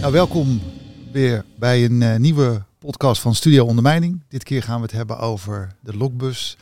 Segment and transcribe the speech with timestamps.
[0.00, 0.60] Nou, welkom
[1.12, 4.22] weer bij een uh, nieuwe podcast van Studio Ondermijning.
[4.28, 6.56] Dit keer gaan we het hebben over de lokbus.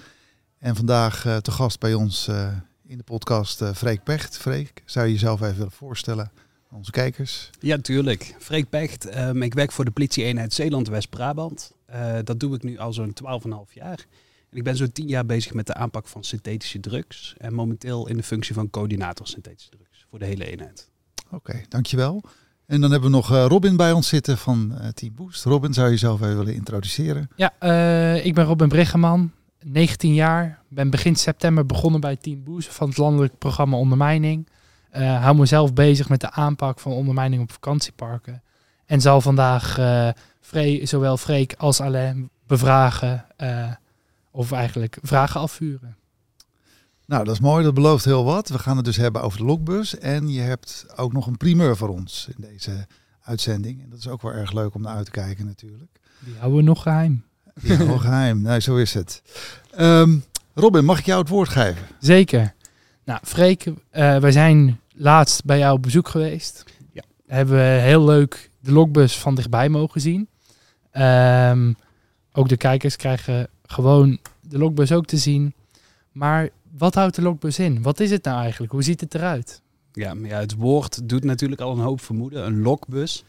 [0.59, 2.53] En vandaag uh, te gast bij ons uh,
[2.87, 4.39] in de podcast Freek Pecht.
[4.39, 6.31] Freek, zou je jezelf even willen voorstellen
[6.71, 7.51] aan onze kijkers?
[7.61, 8.35] Ja, tuurlijk.
[8.39, 9.17] Freek Pecht.
[9.35, 11.73] Ik werk voor de politie-eenheid Zeeland-West-Brabant.
[12.25, 13.15] dat doe ik nu al zo'n
[13.69, 14.07] 12,5 jaar.
[14.51, 17.35] Ik ben zo'n 10 jaar bezig met de aanpak van synthetische drugs.
[17.39, 20.92] En momenteel in de functie van coördinator synthetische drugs voor de hele eenheid.
[21.33, 22.23] Oké, dankjewel.
[22.67, 25.45] En dan hebben we nog uh, Robin bij ons zitten van uh, Team Boost.
[25.45, 27.29] Robin, zou je jezelf even willen introduceren?
[27.37, 30.63] Ja, uh, ik ben Robin Briggeman, 19 jaar.
[30.69, 34.49] Ben begin september begonnen bij Team Boost van het landelijk programma Ondermijning.
[34.91, 38.43] hou mezelf bezig met de aanpak van ondermijning op vakantieparken.
[38.87, 39.75] En zal vandaag
[40.83, 43.27] zowel Freek als Alain bevragen
[44.31, 45.97] of eigenlijk vragen afvuren.
[47.07, 47.65] Nou, dat is mooi.
[47.65, 48.49] Dat belooft heel wat.
[48.49, 49.99] We gaan het dus hebben over de lokbus.
[49.99, 52.87] En je hebt ook nog een primeur voor ons in deze
[53.23, 53.83] uitzending.
[53.83, 56.01] En dat is ook wel erg leuk om naar uit te kijken natuurlijk.
[56.19, 57.25] Die houden we nog geheim.
[57.61, 58.43] Die houden we geheim.
[58.43, 59.23] Nee, zo is het.
[59.79, 61.87] Um, Robin, mag ik jou het woord geven?
[61.99, 62.55] Zeker.
[63.05, 63.73] Nou, Freek, uh,
[64.17, 66.65] wij zijn laatst bij jou op bezoek geweest.
[66.93, 67.03] Ja.
[67.27, 70.29] Hebben we heel leuk de lokbus van dichtbij mogen zien.
[70.93, 71.77] Um,
[72.33, 75.55] ook de kijkers krijgen gewoon de lokbus ook te zien.
[76.13, 77.83] Maar wat houdt de lokbus in?
[77.83, 78.73] Wat is het nou eigenlijk?
[78.73, 79.63] Hoe ziet het eruit?
[79.93, 82.47] Ja, ja het woord doet natuurlijk al een hoop vermoeden.
[82.47, 83.25] Een lokbus.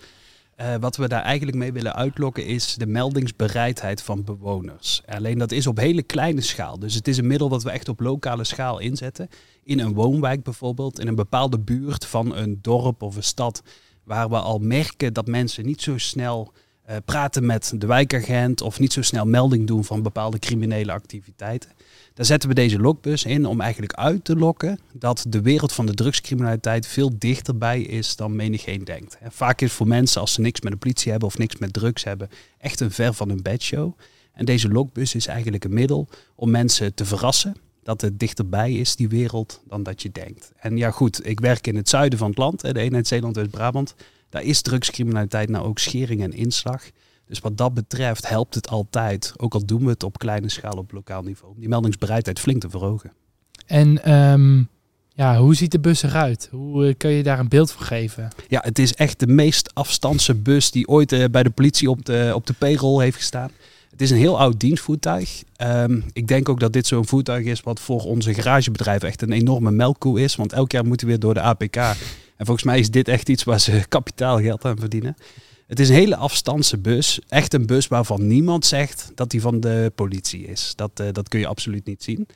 [0.62, 5.02] Uh, wat we daar eigenlijk mee willen uitlokken is de meldingsbereidheid van bewoners.
[5.06, 6.80] Alleen dat is op hele kleine schaal.
[6.80, 9.30] Dus het is een middel dat we echt op lokale schaal inzetten.
[9.64, 13.64] In een woonwijk bijvoorbeeld, in een bepaalde buurt van een dorp of een stad.
[14.04, 16.54] Waar we al merken dat mensen niet zo snel
[16.90, 21.70] uh, praten met de wijkagent of niet zo snel melding doen van bepaalde criminele activiteiten.
[22.14, 25.86] Daar zetten we deze lokbus in om eigenlijk uit te lokken dat de wereld van
[25.86, 29.18] de drugscriminaliteit veel dichterbij is dan menigeen denkt.
[29.30, 32.04] Vaak is voor mensen als ze niks met de politie hebben of niks met drugs
[32.04, 33.94] hebben, echt een ver van hun bedshow.
[34.34, 38.96] En deze lokbus is eigenlijk een middel om mensen te verrassen dat het dichterbij is,
[38.96, 40.52] die wereld, dan dat je denkt.
[40.56, 43.96] En ja goed, ik werk in het zuiden van het land, de eenheid Zeeland-West-Brabant.
[44.30, 46.84] Daar is drugscriminaliteit nou ook schering en inslag.
[47.28, 50.78] Dus wat dat betreft helpt het altijd, ook al doen we het op kleine schaal
[50.78, 53.12] op lokaal niveau, om die meldingsbereidheid flink te verhogen.
[53.66, 54.68] En um,
[55.16, 56.48] ja, hoe ziet de bus eruit?
[56.52, 58.28] Hoe uh, kun je daar een beeld van geven?
[58.48, 62.06] Ja, het is echt de meest afstandse bus die ooit uh, bij de politie op
[62.06, 63.52] de, op de payroll heeft gestaan.
[63.92, 65.44] Het is een heel oud dienstvoertuig.
[65.62, 69.32] Um, ik denk ook dat dit zo'n voertuig is wat voor onze garagebedrijven echt een
[69.32, 70.36] enorme melkkoe is.
[70.36, 71.76] Want elk jaar moeten we weer door de APK.
[72.38, 75.16] En volgens mij is dit echt iets waar ze kapitaalgeld aan verdienen.
[75.68, 77.20] Het is een hele afstandse bus.
[77.28, 80.74] Echt een bus waarvan niemand zegt dat die van de politie is.
[80.76, 82.28] Dat, uh, dat kun je absoluut niet zien.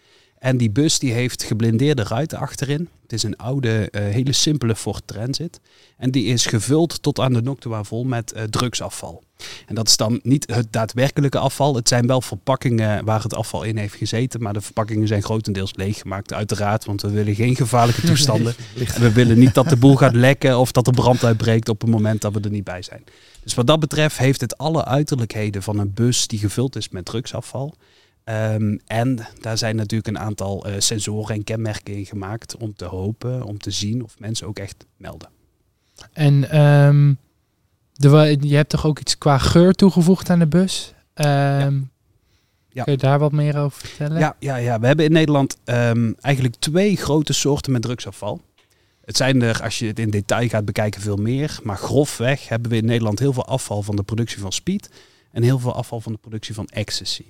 [0.48, 2.90] En die bus die heeft geblindeerde ruiten achterin.
[3.02, 5.60] Het is een oude, uh, hele simpele Ford Transit.
[5.98, 9.24] En die is gevuld tot aan de noctua vol met uh, drugsafval.
[9.66, 11.76] En dat is dan niet het daadwerkelijke afval.
[11.76, 14.42] Het zijn wel verpakkingen waar het afval in heeft gezeten.
[14.42, 16.86] Maar de verpakkingen zijn grotendeels leeggemaakt, uiteraard.
[16.86, 18.56] Want we willen geen gevaarlijke toestanden.
[18.98, 21.90] we willen niet dat de boel gaat lekken of dat er brand uitbreekt op het
[21.90, 23.04] moment dat we er niet bij zijn.
[23.44, 27.06] Dus wat dat betreft heeft het alle uiterlijkheden van een bus die gevuld is met
[27.06, 27.76] drugsafval.
[28.30, 32.86] Um, en daar zijn natuurlijk een aantal uh, sensoren en kenmerken in gemaakt om te
[32.86, 35.30] hopen, om te zien of mensen ook echt melden.
[36.14, 37.18] En um,
[37.94, 40.94] de, je hebt toch ook iets qua geur toegevoegd aan de bus?
[41.14, 41.72] Um, ja.
[42.70, 42.84] Ja.
[42.84, 44.20] Kun je daar wat meer over vertellen?
[44.20, 44.80] Ja, ja, ja.
[44.80, 45.58] we hebben in Nederland
[46.22, 48.42] eigenlijk twee grote soorten met drugsafval.
[49.06, 51.60] Het zijn er, als je het in detail gaat bekijken, veel meer.
[51.64, 54.90] Maar grofweg hebben we in Nederland heel veel afval van de productie van speed
[55.32, 57.26] en heel veel afval van de productie van ecstasy.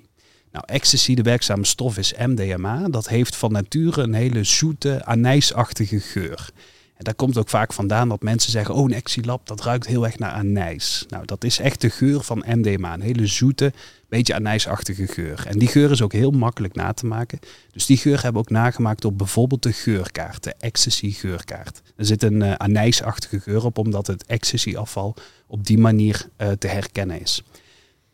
[0.52, 2.88] Nou, ecstasy, de werkzame stof, is MDMA.
[2.88, 6.50] Dat heeft van nature een hele zoete, anijsachtige geur.
[6.98, 10.04] En daar komt ook vaak vandaan dat mensen zeggen, oh een ecstasy-lab, dat ruikt heel
[10.04, 11.04] erg naar anijs.
[11.08, 12.94] Nou, dat is echt de geur van MDMA.
[12.94, 13.72] Een hele zoete,
[14.08, 15.44] beetje anijsachtige geur.
[15.46, 17.38] En die geur is ook heel makkelijk na te maken.
[17.72, 21.82] Dus die geur hebben we ook nagemaakt op bijvoorbeeld de geurkaart, de ecstasy geurkaart.
[21.96, 25.14] Er zit een uh, anijsachtige geur op, omdat het ecstasy afval
[25.46, 27.42] op die manier uh, te herkennen is.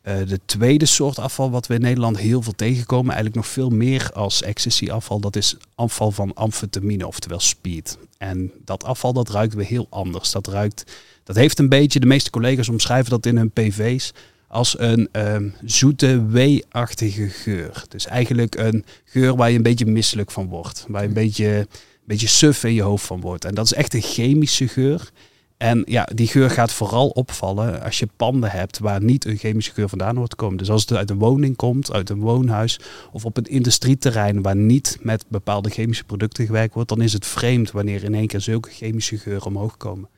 [0.09, 3.71] Uh, de tweede soort afval wat we in Nederland heel veel tegenkomen, eigenlijk nog veel
[3.71, 7.99] meer als ecstasy afval, dat is afval van amfetamine, oftewel speed.
[8.19, 10.31] En dat afval dat ruikt weer heel anders.
[10.31, 10.85] Dat ruikt,
[11.23, 14.13] dat heeft een beetje, de meeste collega's omschrijven dat in hun pv's
[14.49, 17.85] als een um, zoete, weeachtige geur.
[17.89, 20.85] Dus eigenlijk een geur waar je een beetje misselijk van wordt.
[20.89, 21.67] Waar je een beetje, een
[22.05, 23.45] beetje suf in je hoofd van wordt.
[23.45, 25.11] En dat is echt een chemische geur.
[25.57, 29.73] En ja, die geur gaat vooral opvallen als je panden hebt waar niet een chemische
[29.73, 30.57] geur vandaan hoort te komen.
[30.57, 32.81] Dus als het uit een woning komt, uit een woonhuis
[33.13, 37.27] of op een industrieterrein waar niet met bepaalde chemische producten gewerkt wordt, dan is het
[37.27, 40.09] vreemd wanneer in één keer zulke chemische geuren omhoog komen.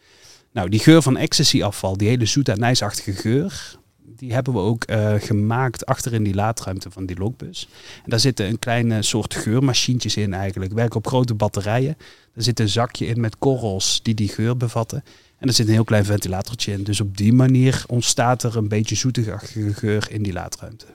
[0.52, 3.78] Nou, die geur van ecstasy-afval, die hele zoet en ijsachtige geur,
[4.16, 7.68] die hebben we ook uh, gemaakt achter in die laadruimte van die lokbus.
[8.04, 10.72] En daar zitten een kleine soort geurmachientjes in eigenlijk.
[10.72, 11.96] Werken op grote batterijen.
[12.34, 15.04] Er zit een zakje in met korrels die die geur bevatten.
[15.38, 16.82] En er zit een heel klein ventilatortje in.
[16.82, 19.38] Dus op die manier ontstaat er een beetje zoetige
[19.72, 20.86] geur in die laadruimte.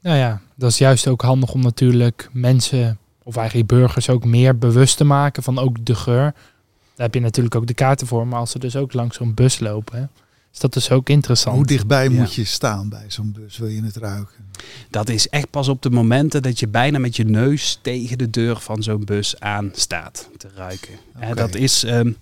[0.00, 4.58] Nou ja, dat is juist ook handig om natuurlijk mensen, of eigenlijk burgers, ook meer
[4.58, 6.34] bewust te maken van ook de geur.
[6.94, 9.34] Daar heb je natuurlijk ook de kaarten voor, maar als ze dus ook langs zo'n
[9.34, 10.10] bus lopen,
[10.54, 11.56] is dat dus ook interessant.
[11.56, 13.58] Hoe dichtbij moet je staan bij zo'n bus?
[13.58, 14.46] Wil je het ruiken?
[14.90, 18.30] Dat is echt pas op de momenten dat je bijna met je neus tegen de
[18.30, 20.94] deur van zo'n bus aan staat te ruiken.
[21.16, 21.34] Okay.
[21.34, 22.16] dat is, um,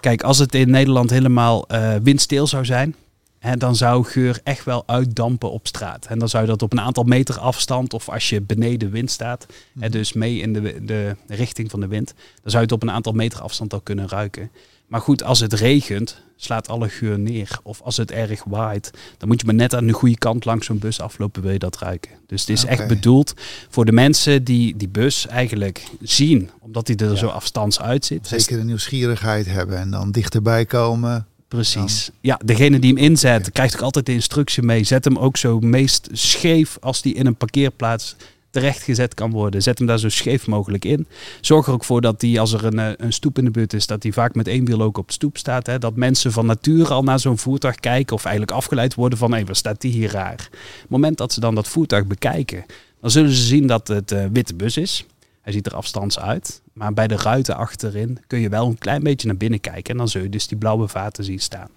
[0.00, 2.94] kijk, als het in Nederland helemaal uh, windstil zou zijn,
[3.38, 6.06] hè, dan zou geur echt wel uitdampen op straat.
[6.06, 9.10] En dan zou je dat op een aantal meter afstand, of als je beneden wind
[9.10, 9.82] staat, mm.
[9.82, 12.82] hè, dus mee in de, de richting van de wind, dan zou je het op
[12.82, 14.50] een aantal meter afstand al kunnen ruiken.
[14.86, 17.58] Maar goed, als het regent, slaat alle geur neer.
[17.62, 20.66] Of als het erg waait, dan moet je maar net aan de goede kant langs
[20.66, 22.10] zo'n bus aflopen, wil je dat ruiken.
[22.26, 23.34] Dus het is echt bedoeld
[23.68, 28.26] voor de mensen die die bus eigenlijk zien, omdat die er zo afstands uitzit.
[28.26, 31.26] Zeker de nieuwsgierigheid hebben en dan dichterbij komen.
[31.48, 32.10] Precies.
[32.20, 34.84] Ja, degene die hem inzet, krijgt ook altijd de instructie mee.
[34.84, 38.16] Zet hem ook zo meest scheef als die in een parkeerplaats
[38.56, 39.62] terecht gezet kan worden.
[39.62, 41.06] Zet hem daar zo scheef mogelijk in.
[41.40, 43.72] Zorg er ook voor dat die, als er een, eh, een stoep in de buurt
[43.72, 45.66] is, dat die vaak met één wiel ook op de stoep staat.
[45.66, 45.78] Hè.
[45.78, 49.44] Dat mensen van nature al naar zo'n voertuig kijken of eigenlijk afgeleid worden van hé,
[49.44, 50.48] waar staat die hier raar?
[50.50, 52.64] Op het moment dat ze dan dat voertuig bekijken,
[53.00, 55.06] dan zullen ze zien dat het uh, witte bus is.
[55.40, 56.62] Hij ziet er afstands uit.
[56.72, 59.92] Maar bij de ruiten achterin kun je wel een klein beetje naar binnen kijken.
[59.92, 61.68] En dan zul je dus die blauwe vaten zien staan.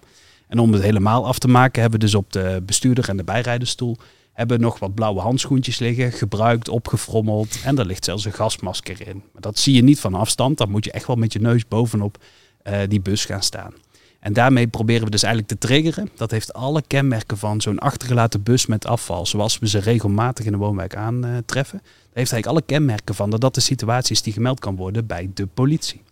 [0.48, 3.24] En om het helemaal af te maken hebben we dus op de bestuurder en de
[3.24, 3.96] bijrijdersstoel
[4.32, 7.58] hebben nog wat blauwe handschoentjes liggen, gebruikt, opgefrommeld.
[7.64, 9.22] En er ligt zelfs een gasmasker in.
[9.32, 10.58] Maar dat zie je niet van afstand.
[10.58, 12.18] Dan moet je echt wel met je neus bovenop
[12.64, 13.72] uh, die bus gaan staan.
[14.20, 16.08] En daarmee proberen we dus eigenlijk te triggeren.
[16.16, 20.52] Dat heeft alle kenmerken van zo'n achtergelaten bus met afval, zoals we ze regelmatig in
[20.52, 21.78] de woonwijk aantreffen.
[21.82, 25.06] Dat heeft eigenlijk alle kenmerken van dat dat de situatie is die gemeld kan worden
[25.06, 26.02] bij de politie.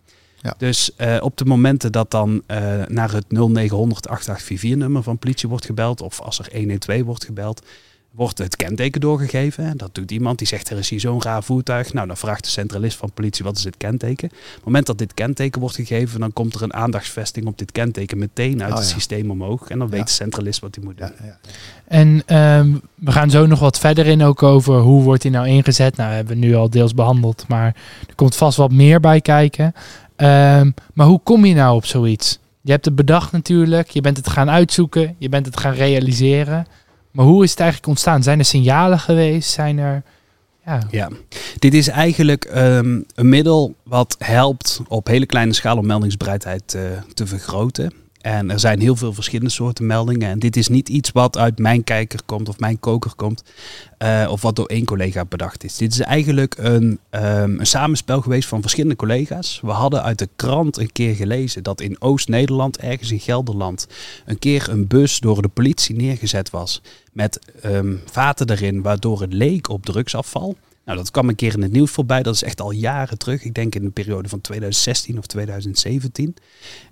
[0.41, 0.55] Ja.
[0.59, 5.49] Dus uh, op de momenten dat dan uh, naar het 0900 8844 nummer van politie
[5.49, 7.67] wordt gebeld, of als er 112 wordt gebeld,
[8.19, 9.77] wordt het kenteken doorgegeven.
[9.77, 11.93] Dat doet iemand die zegt er is hier zo'n raar voertuig.
[11.93, 14.29] Nou, dan vraagt de centralist van politie wat is dit kenteken.
[14.29, 17.73] Op het moment dat dit kenteken wordt gegeven, dan komt er een aandachtsvesting op dit
[17.73, 19.69] kenteken meteen uit oh, het systeem omhoog.
[19.69, 21.11] En dan weet de centralist wat hij moet doen.
[21.23, 21.39] Ja,
[21.85, 25.47] en um, we gaan zo nog wat verder in ook over hoe wordt hij nou
[25.47, 25.97] ingezet.
[25.97, 27.77] Nou, hebben we nu al deels behandeld, maar
[28.09, 29.65] er komt vast wat meer bij kijken.
[30.17, 32.39] Um, maar hoe kom je nou op zoiets?
[32.61, 36.67] Je hebt het bedacht natuurlijk, je bent het gaan uitzoeken, je bent het gaan realiseren.
[37.19, 38.23] Maar hoe is het eigenlijk ontstaan?
[38.23, 39.51] Zijn er signalen geweest?
[39.51, 40.03] Zijn er...
[40.91, 41.11] Ja.
[41.59, 46.83] dit is eigenlijk um, een middel wat helpt op hele kleine schaal om meldingsbereidheid uh,
[47.15, 47.93] te vergroten.
[48.21, 50.29] En er zijn heel veel verschillende soorten meldingen.
[50.29, 53.43] En dit is niet iets wat uit mijn kijker komt of mijn koker komt.
[53.99, 55.77] Uh, of wat door één collega bedacht is.
[55.77, 59.61] Dit is eigenlijk een, um, een samenspel geweest van verschillende collega's.
[59.63, 63.87] We hadden uit de krant een keer gelezen dat in Oost-Nederland, ergens in Gelderland,
[64.25, 66.83] een keer een bus door de politie neergezet was.
[67.19, 70.57] Met um, vaten erin, waardoor het leek op drugsafval.
[70.85, 72.23] Nou, dat kwam een keer in het nieuws voorbij.
[72.23, 73.45] Dat is echt al jaren terug.
[73.45, 76.37] Ik denk in de periode van 2016 of 2017.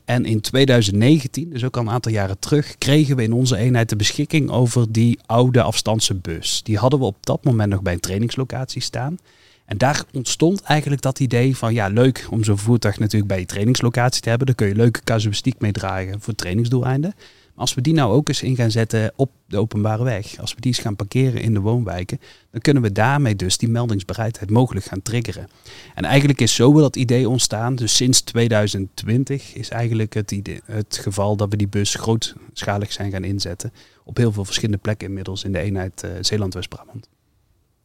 [0.05, 3.89] En in 2019, dus ook al een aantal jaren terug, kregen we in onze eenheid
[3.89, 6.61] de beschikking over die oude afstandse bus.
[6.63, 9.19] Die hadden we op dat moment nog bij een trainingslocatie staan.
[9.65, 13.47] En daar ontstond eigenlijk dat idee van ja, leuk om zo'n voertuig natuurlijk bij je
[13.47, 14.47] trainingslocatie te hebben.
[14.47, 17.15] Daar kun je leuke casuïstiek mee dragen voor trainingsdoeleinden
[17.57, 20.61] als we die nou ook eens in gaan zetten op de openbare weg, als we
[20.61, 22.21] die eens gaan parkeren in de woonwijken,
[22.51, 25.49] dan kunnen we daarmee dus die meldingsbereidheid mogelijk gaan triggeren.
[25.95, 27.75] En eigenlijk is zo wel dat idee ontstaan.
[27.75, 33.25] Dus sinds 2020 is eigenlijk het, het geval dat we die bus grootschalig zijn gaan
[33.25, 33.73] inzetten.
[34.05, 37.09] Op heel veel verschillende plekken inmiddels in de eenheid uh, Zeeland-West-Brabant.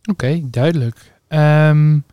[0.10, 1.14] Oké, duidelijk.
[1.28, 2.04] Um,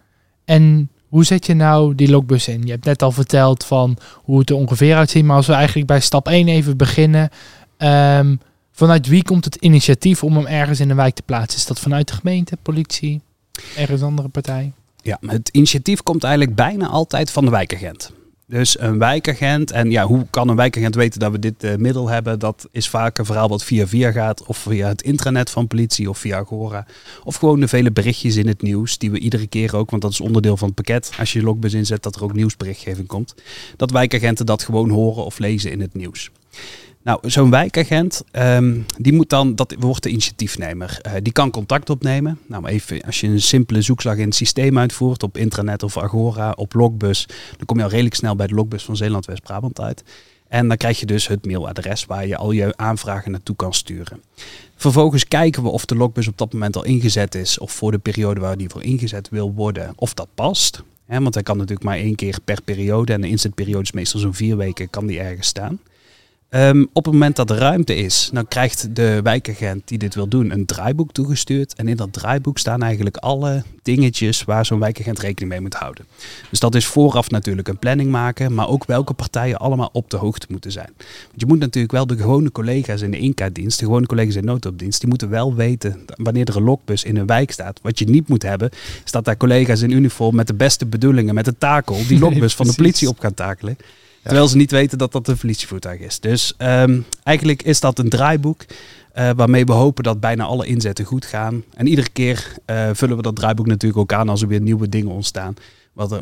[0.44, 2.62] en hoe zet je nou die lokbus in?
[2.62, 5.24] Je hebt net al verteld van hoe het er ongeveer uitziet.
[5.24, 7.30] Maar als we eigenlijk bij stap 1 even beginnen.
[7.78, 8.40] Um,
[8.72, 11.58] vanuit wie komt het initiatief om hem ergens in de wijk te plaatsen?
[11.58, 13.20] Is dat vanuit de gemeente, politie,
[13.76, 14.72] ergens andere partij?
[15.02, 18.12] Ja, het initiatief komt eigenlijk bijna altijd van de wijkagent.
[18.50, 19.70] Dus een wijkagent.
[19.70, 22.38] En ja, hoe kan een wijkagent weten dat we dit uh, middel hebben?
[22.38, 24.44] Dat is vaak een verhaal wat via via gaat.
[24.46, 26.86] Of via het intranet van politie of via Agora.
[27.24, 28.98] Of gewoon de vele berichtjes in het nieuws.
[28.98, 31.10] Die we iedere keer ook, want dat is onderdeel van het pakket.
[31.18, 33.34] Als je je logbus inzet, dat er ook nieuwsberichtgeving komt.
[33.76, 36.30] Dat wijkagenten dat gewoon horen of lezen in het nieuws.
[37.08, 41.00] Nou, zo'n wijkagent, um, die moet dan, dat wordt de initiatiefnemer.
[41.06, 42.38] Uh, die kan contact opnemen.
[42.46, 46.52] Nou, even, als je een simpele zoekslag in het systeem uitvoert, op intranet of Agora,
[46.56, 50.04] op Logbus, dan kom je al redelijk snel bij de Logbus van Zeeland-West-Brabant uit.
[50.48, 54.22] En dan krijg je dus het mailadres waar je al je aanvragen naartoe kan sturen.
[54.76, 57.98] Vervolgens kijken we of de logbus op dat moment al ingezet is, of voor de
[57.98, 60.82] periode waar die voor ingezet wil worden, of dat past.
[61.06, 64.34] want hij kan natuurlijk maar één keer per periode en de inzetperiode is meestal zo'n
[64.34, 65.78] vier weken, kan die ergens staan.
[66.48, 70.28] Ehm, op het moment dat er ruimte is, dan krijgt de wijkagent die dit wil
[70.28, 71.74] doen een draaiboek toegestuurd.
[71.74, 76.06] En in dat draaiboek staan eigenlijk alle dingetjes waar zo'n wijkagent rekening mee moet houden.
[76.50, 80.16] Dus dat is vooraf natuurlijk een planning maken, maar ook welke partijen allemaal op de
[80.16, 80.92] hoogte moeten zijn.
[80.96, 84.40] Want je moet natuurlijk wel de gewone collega's in de inkaartdienst, de gewone collega's in
[84.40, 87.80] de noodhulpdienst, die moeten wel weten wanneer er een lokbus in een wijk staat.
[87.82, 88.70] Wat je niet moet hebben,
[89.04, 92.54] is dat daar collega's in uniform met de beste bedoelingen, met een takel, die lokbus
[92.54, 93.76] van de politie op gaan takelen.
[94.22, 96.20] Terwijl ze niet weten dat dat een politievoertuig is.
[96.20, 98.64] Dus um, eigenlijk is dat een draaiboek.
[99.18, 101.64] Uh, waarmee we hopen dat bijna alle inzetten goed gaan.
[101.74, 104.88] En iedere keer uh, vullen we dat draaiboek natuurlijk ook aan als er weer nieuwe
[104.88, 105.54] dingen ontstaan.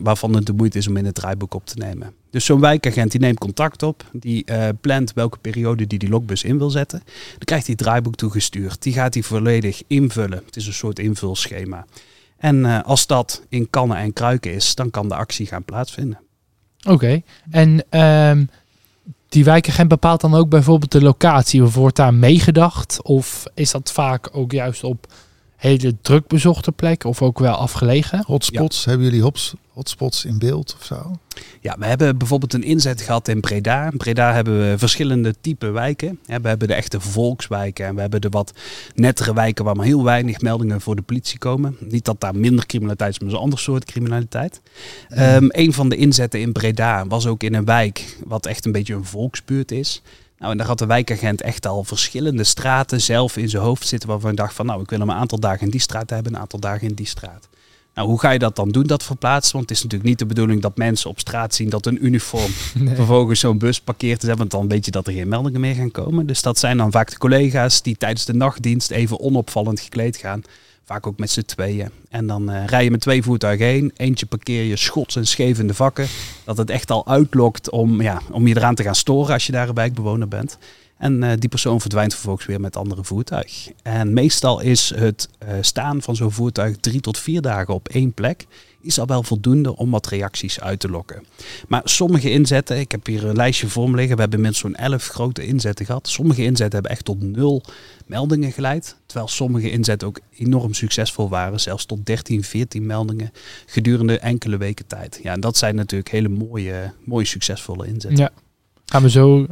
[0.03, 2.15] Waarvan het de moeite is om in het draaiboek op te nemen.
[2.31, 4.05] Dus zo'n wijkagent die neemt contact op.
[4.13, 7.03] Die uh, plant welke periode die die lokbus in wil zetten.
[7.31, 8.83] Dan krijgt hij het draaiboek toegestuurd.
[8.83, 10.43] Die gaat hij volledig invullen.
[10.47, 11.87] Het is een soort invulschema.
[12.37, 16.19] En als dat in kannen en kruiken is, dan kan de actie gaan plaatsvinden.
[16.87, 17.23] Oké.
[17.51, 18.51] En um,
[19.29, 21.63] die wijkagent bepaalt dan ook bijvoorbeeld de locatie.
[21.63, 23.03] Of wordt daar meegedacht?
[23.03, 25.07] Of is dat vaak ook juist op
[25.57, 28.23] hele druk bezochte plekken of ook wel afgelegen?
[28.27, 31.19] Hotspots, hebben jullie hops, hotspots in beeld of zo?
[31.61, 33.91] Ja, we hebben bijvoorbeeld een inzet gehad in Breda.
[33.91, 36.19] In Breda hebben we verschillende type wijken.
[36.27, 38.53] we hebben de echte volkswijken en we hebben de wat
[38.95, 41.77] nettere wijken waar maar heel weinig meldingen voor de politie komen.
[41.81, 44.61] Niet dat daar minder criminaliteit is, maar een ander soort criminaliteit.
[45.19, 48.73] Um, een van de inzetten in Breda was ook in een wijk wat echt een
[48.73, 50.03] beetje een volksbuurt is.
[50.39, 54.09] Nou, en daar had de wijkagent echt al verschillende straten zelf in zijn hoofd zitten
[54.09, 56.35] waarvan hij dacht van nou, ik wil hem een aantal dagen in die straat hebben,
[56.35, 57.49] een aantal dagen in die straat.
[57.97, 59.57] Nou, hoe ga je dat dan doen, dat verplaatsen?
[59.57, 62.51] Want het is natuurlijk niet de bedoeling dat mensen op straat zien dat een uniform
[62.95, 64.35] vervolgens zo'n bus parkeert is.
[64.35, 66.27] Want dan weet je dat er geen meldingen meer gaan komen.
[66.27, 70.43] Dus dat zijn dan vaak de collega's die tijdens de nachtdienst even onopvallend gekleed gaan.
[70.87, 71.91] Vaak ook met z'n tweeën.
[72.09, 73.93] En dan uh, rij je met twee voertuigen heen.
[73.97, 76.07] Eentje parkeer je schots en scheef in de vakken.
[76.45, 79.53] Dat het echt al uitlokt om, ja, om je eraan te gaan storen als je
[79.53, 80.59] daar een wijkbewoner bent.
[80.99, 83.71] En uh, die persoon verdwijnt vervolgens weer met andere voertuig.
[83.83, 88.13] En meestal is het uh, staan van zo'n voertuig drie tot vier dagen op één
[88.13, 88.47] plek
[88.87, 91.25] is al wel voldoende om wat reacties uit te lokken.
[91.69, 94.85] Maar sommige inzetten, ik heb hier een lijstje voor me liggen, we hebben inmiddels zo'n
[94.85, 96.09] 11 grote inzetten gehad.
[96.09, 97.63] Sommige inzetten hebben echt tot nul
[98.07, 103.33] meldingen geleid, terwijl sommige inzetten ook enorm succesvol waren, zelfs tot 13, 14 meldingen
[103.67, 105.21] gedurende enkele weken tijd.
[105.23, 108.19] Ja, en dat zijn natuurlijk hele mooie, mooie succesvolle inzetten.
[108.19, 108.31] Ja,
[108.87, 109.47] gaan we zo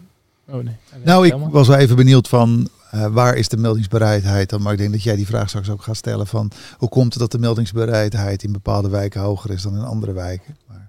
[0.48, 0.74] Oh nee.
[1.04, 4.62] Nou, ik was wel even benieuwd van uh, waar is de meldingsbereidheid dan?
[4.62, 7.22] Maar ik denk dat jij die vraag straks ook gaat stellen van hoe komt het
[7.22, 10.56] dat de meldingsbereidheid in bepaalde wijken hoger is dan in andere wijken?
[10.68, 10.88] Maar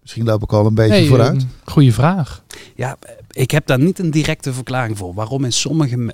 [0.00, 1.46] misschien loop ik al een beetje hey, vooruit.
[1.64, 2.42] Goeie vraag.
[2.74, 2.96] Ja,
[3.30, 6.10] ik heb daar niet een directe verklaring voor waarom in sommige uh,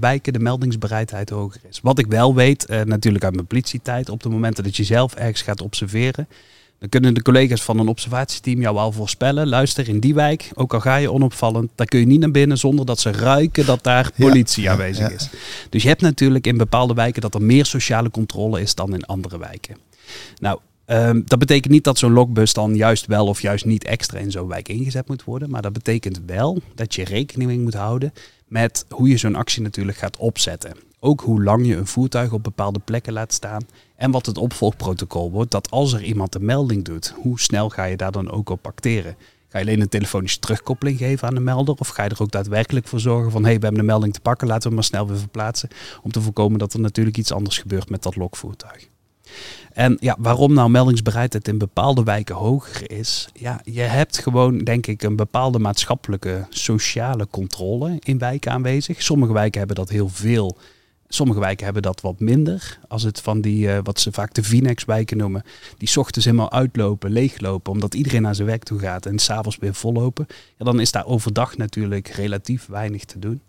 [0.00, 1.80] wijken de meldingsbereidheid hoger is.
[1.82, 5.14] Wat ik wel weet, uh, natuurlijk uit mijn politietijd, op de momenten dat je zelf
[5.14, 6.28] ergens gaat observeren,
[6.78, 9.48] dan kunnen de collega's van een observatieteam jou al voorspellen.
[9.48, 12.58] Luister, in die wijk, ook al ga je onopvallend, daar kun je niet naar binnen
[12.58, 15.28] zonder dat ze ruiken dat daar politie aanwezig is.
[15.70, 19.04] Dus je hebt natuurlijk in bepaalde wijken dat er meer sociale controle is dan in
[19.04, 19.76] andere wijken.
[20.38, 24.18] Nou, um, dat betekent niet dat zo'n lokbus dan juist wel of juist niet extra
[24.18, 25.50] in zo'n wijk ingezet moet worden.
[25.50, 28.12] Maar dat betekent wel dat je rekening moet houden
[28.48, 30.85] met hoe je zo'n actie natuurlijk gaat opzetten.
[31.06, 33.66] Ook hoe lang je een voertuig op bepaalde plekken laat staan.
[33.96, 35.50] En wat het opvolgprotocol wordt.
[35.50, 38.66] Dat als er iemand een melding doet, hoe snel ga je daar dan ook op
[38.66, 39.16] acteren?
[39.48, 41.74] Ga je alleen een telefonische terugkoppeling geven aan de melder?
[41.78, 44.12] Of ga je er ook daadwerkelijk voor zorgen van hé, hey, we hebben de melding
[44.12, 45.68] te pakken, laten we maar snel weer verplaatsen.
[46.02, 48.88] Om te voorkomen dat er natuurlijk iets anders gebeurt met dat lokvoertuig.
[49.72, 53.28] En ja, waarom nou meldingsbereidheid in bepaalde wijken hoger is?
[53.32, 59.02] Ja, je hebt gewoon, denk ik, een bepaalde maatschappelijke, sociale controle in wijken aanwezig.
[59.02, 60.56] Sommige wijken hebben dat heel veel
[61.08, 62.78] Sommige wijken hebben dat wat minder.
[62.88, 65.42] Als het van die, uh, wat ze vaak de Vinex-wijken noemen,
[65.78, 69.74] die ochtends helemaal uitlopen, leeglopen, omdat iedereen naar zijn werk toe gaat en s'avonds weer
[69.74, 70.26] vollopen.
[70.58, 73.40] Ja, dan is daar overdag natuurlijk relatief weinig te doen.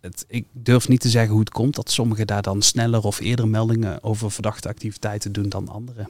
[0.00, 3.20] Het, ik durf niet te zeggen hoe het komt dat sommigen daar dan sneller of
[3.20, 6.08] eerder meldingen over verdachte activiteiten doen dan anderen.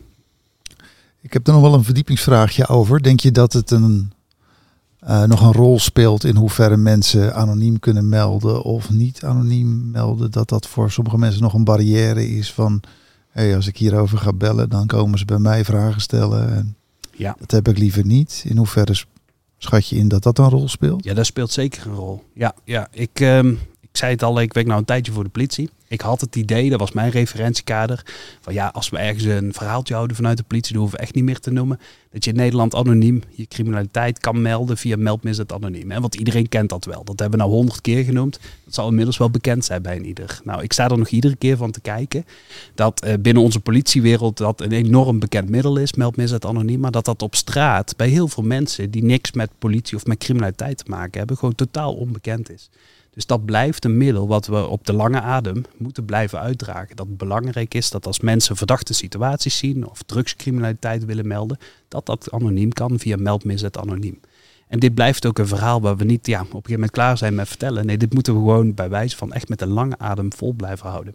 [1.21, 3.03] Ik heb er nog wel een verdiepingsvraagje over.
[3.03, 4.13] Denk je dat het een
[5.07, 10.31] uh, nog een rol speelt in hoeverre mensen anoniem kunnen melden of niet anoniem melden.
[10.31, 12.81] Dat dat voor sommige mensen nog een barrière is van,
[13.31, 16.55] hey, als ik hierover ga bellen, dan komen ze bij mij vragen stellen.
[16.55, 16.77] En
[17.11, 17.37] ja.
[17.39, 18.45] Dat heb ik liever niet.
[18.47, 19.05] In hoeverre
[19.59, 21.05] schat je in dat dat een rol speelt?
[21.05, 22.23] Ja, dat speelt zeker een rol.
[22.35, 23.59] Ja, ja ik, um,
[23.97, 25.71] ik zei het al, ik werk nou een tijdje voor de politie.
[25.89, 28.03] Ik had het idee, dat was mijn referentiekader,
[28.41, 31.15] van ja, als we ergens een verhaaltje houden vanuit de politie, dat hoeven we echt
[31.15, 31.81] niet meer te noemen,
[32.13, 35.91] dat je in Nederland anoniem je criminaliteit kan melden via meldmisdaad anoniem.
[35.91, 36.01] Hè?
[36.01, 37.05] Want iedereen kent dat wel.
[37.05, 38.39] Dat hebben we nou honderd keer genoemd.
[38.65, 40.41] Dat zal inmiddels wel bekend zijn bij een ieder.
[40.45, 42.25] Nou, ik sta er nog iedere keer van te kijken
[42.75, 47.05] dat uh, binnen onze politiewereld dat een enorm bekend middel is, meldmisdaad anoniem, maar dat
[47.05, 50.85] dat op straat bij heel veel mensen die niks met politie of met criminaliteit te
[50.91, 52.71] maken hebben, gewoon totaal onbekend is.
[53.17, 56.97] Dus dat blijft een middel wat we op de lange adem moeten blijven uitdragen.
[56.97, 61.59] Dat het belangrijk is dat als mensen verdachte situaties zien of drugscriminaliteit willen melden,
[61.89, 64.21] dat dat anoniem kan via meldmisdaad anoniem.
[64.69, 67.19] En dit blijft ook een verhaal waar we niet ja, op een gegeven moment klaar
[67.19, 67.87] zijn met vertellen.
[67.87, 70.89] Nee, dit moeten we gewoon bij wijze van echt met een lange adem vol blijven
[70.89, 71.15] houden.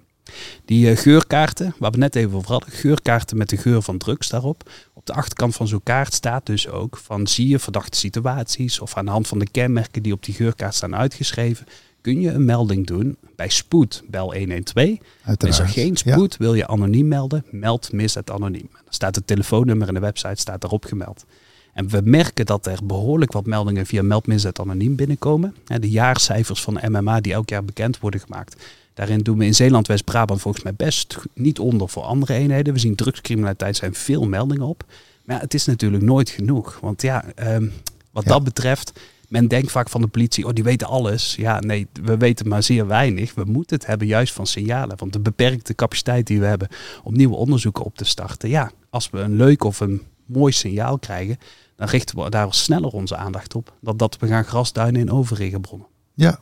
[0.66, 4.30] Die uh, geurkaarten, waar we net even over hadden, geurkaarten met de geur van drugs
[4.30, 4.70] daarop.
[4.94, 8.98] Op de achterkant van zo'n kaart staat dus ook van zie je verdachte situaties of
[8.98, 11.66] aan de hand van de kenmerken die op die geurkaart staan uitgeschreven,
[12.02, 13.18] kun je een melding doen.
[13.36, 14.88] Bij spoed bel 112.
[15.24, 15.44] Uiteraard.
[15.44, 18.70] Is er geen spoed, wil je anoniem melden, meld misdaad anoniem.
[18.72, 21.26] Dan staat het telefoonnummer en de website staat erop gemeld.
[21.74, 25.56] En we merken dat er behoorlijk wat meldingen via meldmisdaad anoniem binnenkomen.
[25.66, 28.56] De jaarcijfers van MMA die elk jaar bekend worden gemaakt.
[28.94, 32.74] Daarin doen we in Zeeland, West-Brabant volgens mij best niet onder voor andere eenheden.
[32.74, 34.84] We zien drugscriminaliteit zijn veel meldingen op.
[35.26, 36.80] Maar ja, het is natuurlijk nooit genoeg.
[36.82, 37.68] Want ja, ehm,
[38.12, 39.00] wat dat betreft
[39.32, 41.36] men denkt vaak van de politie, oh die weten alles.
[41.36, 43.34] Ja, nee, we weten maar zeer weinig.
[43.34, 44.98] We moeten het hebben juist van signalen.
[44.98, 46.68] Want de beperkte capaciteit die we hebben
[47.04, 48.50] om nieuwe onderzoeken op te starten.
[48.50, 51.38] Ja, als we een leuk of een mooi signaal krijgen,
[51.76, 53.74] dan richten we daar sneller onze aandacht op.
[53.82, 55.88] Dan dat we gaan grasduinen in overregenbronnen.
[56.14, 56.40] Ja.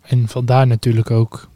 [0.00, 1.48] En vandaar natuurlijk ook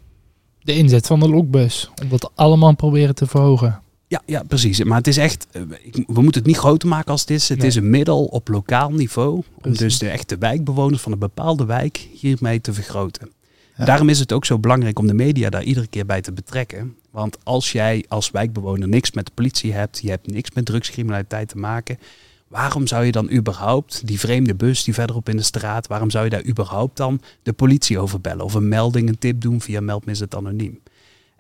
[0.60, 1.90] de inzet van de lokbus.
[2.02, 3.80] Om dat allemaal proberen te verhogen.
[4.08, 4.84] Ja, ja, precies.
[4.84, 7.48] Maar het is echt, eh, we moeten het niet groter maken als het is.
[7.48, 9.42] Het is een middel op lokaal niveau.
[9.62, 13.30] Om dus de echte wijkbewoners van een bepaalde wijk hiermee te vergroten.
[13.76, 16.96] Daarom is het ook zo belangrijk om de media daar iedere keer bij te betrekken.
[17.10, 21.48] Want als jij als wijkbewoner niks met de politie hebt, je hebt niks met drugscriminaliteit
[21.48, 21.98] te maken.
[22.48, 26.24] Waarom zou je dan überhaupt die vreemde bus die verderop in de straat, waarom zou
[26.24, 28.44] je daar überhaupt dan de politie over bellen?
[28.44, 30.80] Of een melding, een tip doen via meldmisdaad anoniem?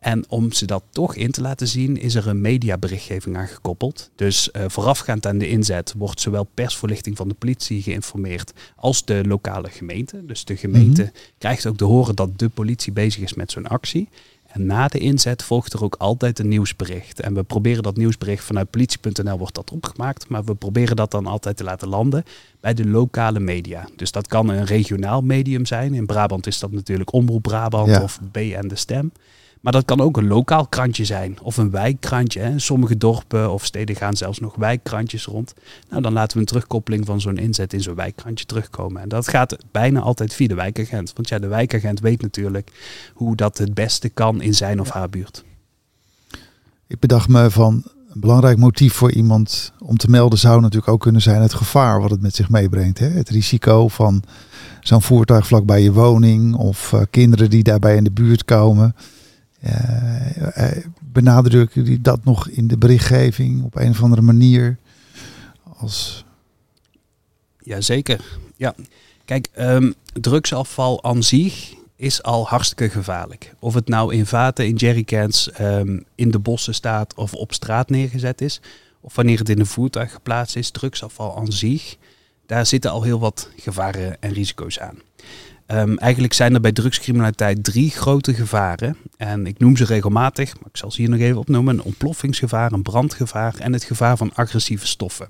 [0.06, 4.10] En om ze dat toch in te laten zien, is er een mediaberichtgeving aan gekoppeld.
[4.16, 9.22] Dus uh, voorafgaand aan de inzet wordt zowel persvoorlichting van de politie geïnformeerd als de
[9.26, 10.24] lokale gemeente.
[10.26, 11.10] Dus de gemeente mhm.
[11.38, 14.08] krijgt ook te horen dat de politie bezig is met zo'n actie.
[14.46, 17.20] En na de inzet volgt er ook altijd een nieuwsbericht.
[17.20, 20.28] En we proberen dat nieuwsbericht vanuit politie.nl wordt dat opgemaakt.
[20.28, 22.24] Maar we proberen dat dan altijd te laten landen
[22.60, 23.88] bij de lokale media.
[23.96, 25.94] Dus dat kan een regionaal medium zijn.
[25.94, 29.12] In Brabant is dat natuurlijk Omroep Brabant of BN De Stem.
[29.66, 32.40] Maar dat kan ook een lokaal krantje zijn of een wijkkrantje.
[32.40, 32.58] Hè.
[32.58, 35.54] Sommige dorpen of steden gaan zelfs nog wijkkrantjes rond.
[35.90, 39.02] Nou, dan laten we een terugkoppeling van zo'n inzet in zo'n wijkkrantje terugkomen.
[39.02, 41.12] En dat gaat bijna altijd via de wijkagent.
[41.14, 42.70] Want ja, de wijkagent weet natuurlijk
[43.14, 45.44] hoe dat het beste kan in zijn of haar buurt.
[46.86, 47.82] Ik bedacht me van
[48.14, 52.00] een belangrijk motief voor iemand om te melden zou natuurlijk ook kunnen zijn het gevaar
[52.00, 52.98] wat het met zich meebrengt.
[52.98, 53.08] Hè?
[53.08, 54.22] Het risico van
[54.80, 58.94] zo'n voertuig vlak bij je woning of uh, kinderen die daarbij in de buurt komen.
[59.64, 64.78] Uh, benadrukken jullie dat nog in de berichtgeving op een of andere manier?
[65.76, 66.24] Als...
[67.58, 68.38] Jazeker.
[68.56, 68.74] Ja.
[69.24, 73.54] Kijk, um, drugsafval aan zich is al hartstikke gevaarlijk.
[73.58, 77.90] Of het nou in vaten, in jerrycans, um, in de bossen staat of op straat
[77.90, 78.60] neergezet is.
[79.00, 81.96] Of wanneer het in een voertuig geplaatst is, drugsafval aan zich.
[82.46, 84.98] Daar zitten al heel wat gevaren en risico's aan.
[85.72, 88.96] Um, eigenlijk zijn er bij drugscriminaliteit drie grote gevaren.
[89.16, 91.74] En ik noem ze regelmatig, maar ik zal ze hier nog even opnoemen.
[91.74, 95.28] Een ontploffingsgevaar, een brandgevaar en het gevaar van agressieve stoffen.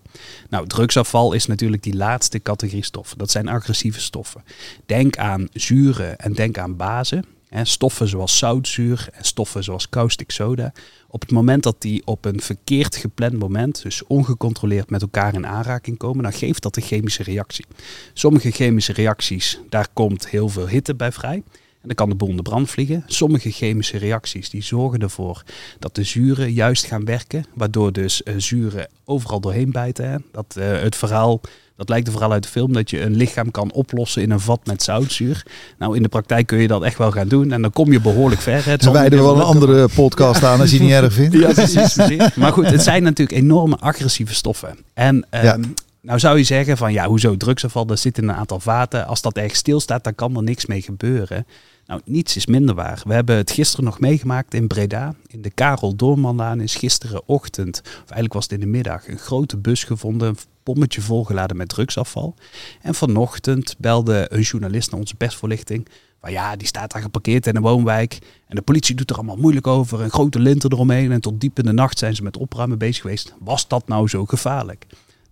[0.50, 3.18] Nou, drugsafval is natuurlijk die laatste categorie stoffen.
[3.18, 4.44] Dat zijn agressieve stoffen.
[4.86, 7.24] Denk aan zuren en denk aan bazen.
[7.50, 10.72] Stoffen zoals zoutzuur en stoffen zoals caustic soda.
[11.08, 15.46] Op het moment dat die op een verkeerd gepland moment, dus ongecontroleerd met elkaar in
[15.46, 17.64] aanraking komen, dan geeft dat een chemische reactie.
[18.12, 21.42] Sommige chemische reacties, daar komt heel veel hitte bij vrij.
[21.86, 23.04] En dan kan de boel de brand vliegen.
[23.06, 25.42] Sommige chemische reacties die zorgen ervoor
[25.78, 30.24] dat de zuren juist gaan werken, waardoor dus uh, zuren overal doorheen bijten.
[30.32, 31.40] Dat uh, het verhaal
[31.76, 34.40] dat lijkt er vooral uit de film dat je een lichaam kan oplossen in een
[34.40, 35.46] vat met zoutzuur.
[35.78, 38.00] Nou, in de praktijk kun je dat echt wel gaan doen en dan kom je
[38.00, 38.66] behoorlijk ver.
[38.66, 41.34] Het dan wijden we wel een andere podcast aan als je niet erg vindt.
[41.34, 41.96] Ja, precies.
[42.34, 44.78] maar goed, het zijn natuurlijk enorme agressieve stoffen.
[44.94, 48.60] En um, nou zou je zeggen van ja, hoezo drugsafval, dat zit in een aantal
[48.60, 49.06] vaten.
[49.06, 51.46] Als dat erg stilstaat, dan kan er niks mee gebeuren.
[51.86, 53.02] Nou, niets is minder waar.
[53.06, 55.14] We hebben het gisteren nog meegemaakt in Breda.
[55.26, 59.56] In de Karel Doormanlaan is gisterenochtend, of eigenlijk was het in de middag, een grote
[59.56, 60.28] bus gevonden.
[60.28, 62.34] Een pommetje volgeladen met drugsafval.
[62.82, 65.88] En vanochtend belde een journalist naar onze persvoorlichting
[66.20, 68.18] Maar ja, die staat daar geparkeerd in een woonwijk.
[68.46, 70.00] En de politie doet er allemaal moeilijk over.
[70.00, 71.12] Een grote linter eromheen.
[71.12, 73.34] En tot diep in de nacht zijn ze met opruimen bezig geweest.
[73.38, 74.86] Was dat nou zo gevaarlijk?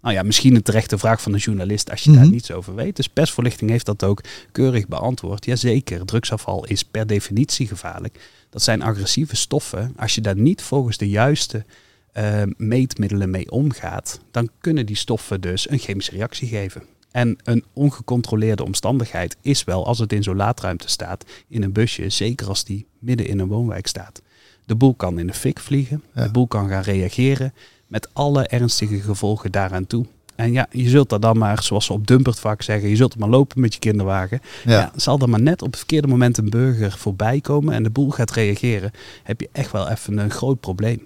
[0.05, 2.31] Nou ja, misschien een terechte vraag van een journalist als je daar Mhm.
[2.31, 2.97] niets over weet.
[2.97, 4.21] Dus persvoorlichting heeft dat ook
[4.53, 5.45] keurig beantwoord.
[5.45, 8.31] Jazeker, drugsafval is per definitie gevaarlijk.
[8.51, 9.93] Dat zijn agressieve stoffen.
[9.97, 11.65] Als je daar niet volgens de juiste
[12.13, 16.83] eh, meetmiddelen mee omgaat, dan kunnen die stoffen dus een chemische reactie geven.
[17.11, 22.09] En een ongecontroleerde omstandigheid is wel als het in zo'n laadruimte staat, in een busje,
[22.11, 24.23] zeker als die midden in een woonwijk staat.
[24.67, 26.23] De boel kan in de fik vliegen, Ja.
[26.25, 27.53] de boel kan gaan reageren
[27.95, 30.07] met alle ernstige gevolgen daaraan toe.
[30.37, 33.13] En ja, je zult er dan maar, zoals ze op Dumpert vaak zeggen, je zult
[33.13, 34.41] er maar lopen met je kinderwagen.
[34.65, 34.73] Ja.
[34.79, 34.93] Ja.
[34.97, 38.11] zal er maar net op het verkeerde moment een burger voorbij komen en de boel
[38.11, 38.91] gaat reageren,
[39.23, 41.03] heb je echt wel even een groot probleem.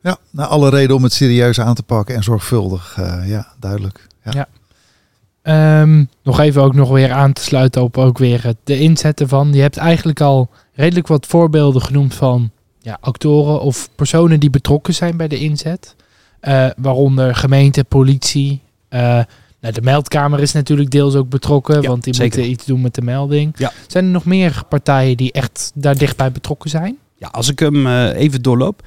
[0.00, 2.94] Ja, nou, alle reden om het serieus aan te pakken en zorgvuldig.
[2.98, 4.06] eh, ja, duidelijk.
[4.24, 4.30] Ja.
[4.34, 4.48] Ja.
[5.42, 9.28] Ehm, nog even ook nog weer aan te sluiten op ook weer het- de inzetten
[9.28, 9.52] van.
[9.52, 12.50] Je hebt eigenlijk al redelijk wat voorbeelden genoemd van
[12.84, 15.94] ja, actoren of personen die betrokken zijn bij de inzet.
[16.40, 18.60] Eh, waaronder gemeente, politie.
[18.88, 19.00] eh,
[19.60, 22.36] nou, de meldkamer is natuurlijk deels ook betrokken, Ja, want die zeker.
[22.38, 23.52] moeten iets doen met de melding.
[23.56, 23.72] Ja.
[23.86, 26.98] Zijn er nog meer partijen die echt daar dichtbij betrokken zijn?
[27.18, 28.82] Ja, als ik hem eh, even doorloop.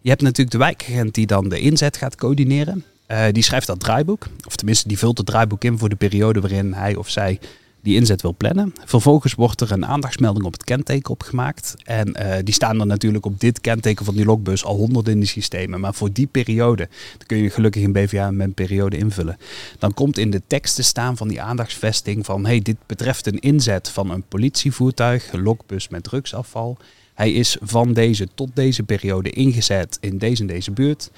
[0.00, 2.84] Je hebt natuurlijk de wijkagent die dan de inzet gaat coördineren.
[3.32, 4.26] Die schrijft dat draaiboek.
[4.46, 7.38] Of tenminste, die vult het draaiboek in voor de periode waarin hij of zij
[7.86, 8.72] die inzet wil plannen.
[8.84, 11.74] Vervolgens wordt er een aandachtsmelding op het kenteken opgemaakt.
[11.84, 15.18] En eh, die staan er natuurlijk op dit kenteken van die lokbus al honderden in
[15.18, 15.80] die systemen.
[15.80, 19.36] Maar voor die periode, dan kun je gelukkig in BVA met periode invullen.
[19.78, 22.46] Dan komt in de tekst te staan van die aandachtsvesting van...
[22.46, 26.76] hey, dit betreft een inzet van een politievoertuig, een lokbus met drugsafval...
[27.16, 31.10] Hij is van deze tot deze periode ingezet in deze en deze buurt.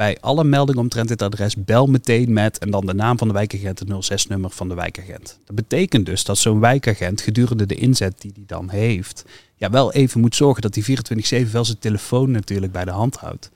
[0.00, 3.34] Bij alle meldingen omtrent dit adres bel meteen met en dan de naam van de
[3.34, 5.38] wijkagent, het 06-nummer van de wijkagent.
[5.44, 9.92] Dat betekent dus dat zo'n wijkagent gedurende de inzet die hij dan heeft, ja, wel
[9.92, 13.50] even moet zorgen dat hij 24-7 wel zijn telefoon natuurlijk bij de hand houdt.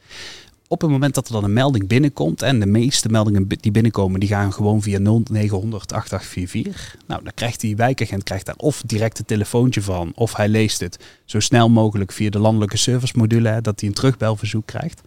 [0.75, 4.21] Op het moment dat er dan een melding binnenkomt, en de meeste meldingen die binnenkomen,
[4.21, 6.97] die gaan gewoon via 0900 8844.
[7.07, 10.81] Nou, dan krijgt die wijkagent krijgt daar of direct een telefoontje van, of hij leest
[10.81, 15.01] het zo snel mogelijk via de landelijke servicemodule, dat hij een terugbelverzoek krijgt.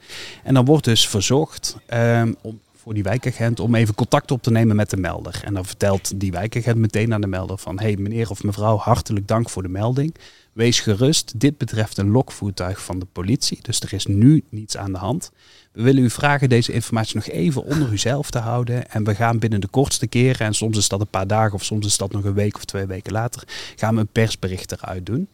[0.43, 4.51] En dan wordt dus verzocht ehm, om, voor die wijkagent om even contact op te
[4.51, 5.41] nemen met de melder.
[5.43, 9.27] En dan vertelt die wijkagent meteen aan de melder van, hey meneer of mevrouw, hartelijk
[9.27, 10.15] dank voor de melding.
[10.57, 14.91] Wees gerust, dit betreft een lokvoertuig van de politie, dus er is nu niets aan
[14.91, 15.31] de hand.
[15.71, 18.89] We willen u vragen deze informatie nog even onder uzelf te houden.
[18.89, 21.63] En we gaan binnen de kortste keren, en soms is dat een paar dagen of
[21.63, 23.43] soms is dat nog een week of twee weken later,
[23.75, 25.27] gaan we een persbericht eruit doen.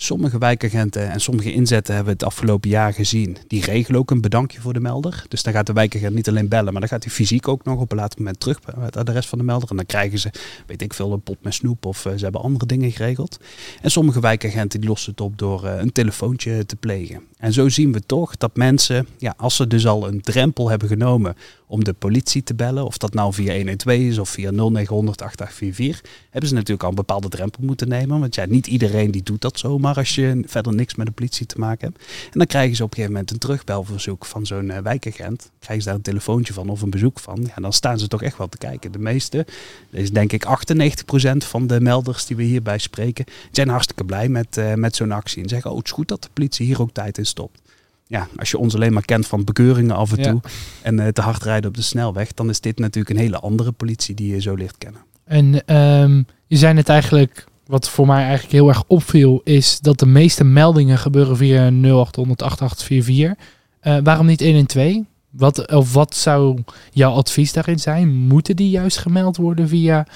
[0.00, 3.36] Sommige wijkagenten en sommige inzetten hebben we het afgelopen jaar gezien.
[3.46, 5.24] Die regelen ook een bedankje voor de melder.
[5.28, 7.80] Dus dan gaat de wijkagent niet alleen bellen, maar dan gaat hij fysiek ook nog
[7.80, 9.70] op een later moment terug bij het adres van de melder.
[9.70, 10.30] En dan krijgen ze,
[10.66, 13.38] weet ik veel, een pot met snoep of eh, ze hebben andere dingen geregeld.
[13.82, 17.20] En sommige wijkagenten die lossen het op door eh, een telefoontje te plegen.
[17.36, 20.88] En zo zien we toch dat mensen, ja, als ze dus al een drempel hebben
[20.88, 25.22] genomen om de politie te bellen, of dat nou via 112 is of via 0900
[25.22, 28.20] 8844, hebben ze natuurlijk al een bepaalde drempel moeten nemen.
[28.20, 31.46] Want ja, niet iedereen die doet dat zomaar als je verder niks met de politie
[31.46, 32.04] te maken hebt.
[32.24, 35.50] En dan krijgen ze op een gegeven moment een terugbelverzoek van zo'n eh, wijkagent.
[35.58, 37.38] Krijgen ze daar een telefoontje van of een bezoek van.
[37.54, 38.92] Ja, dan staan ze toch echt wel te kijken.
[38.92, 39.46] De meeste,
[39.90, 44.28] dat is denk ik 98% van de melders die we hierbij spreken, zijn hartstikke blij
[44.28, 45.42] met, eh, met zo'n actie.
[45.42, 47.60] En zeggen, oh het is goed dat de politie hier ook tijd in stopt.
[48.06, 50.30] Ja, als je ons alleen maar kent van bekeuringen af en Ja.
[50.30, 50.40] toe
[50.82, 53.72] en eh, te hard rijden op de snelweg, dan is dit natuurlijk een hele andere
[53.72, 55.00] politie die je zo ligt kennen.
[55.24, 59.98] En ehm, je zei het eigenlijk, wat voor mij eigenlijk heel erg opviel, is dat
[59.98, 63.46] de meeste meldingen gebeuren via 0800 8844.
[63.80, 65.04] Eh, waarom niet 112?
[65.30, 68.08] Wat, of wat zou jouw advies daarin zijn?
[68.08, 70.06] Moeten die juist gemeld worden via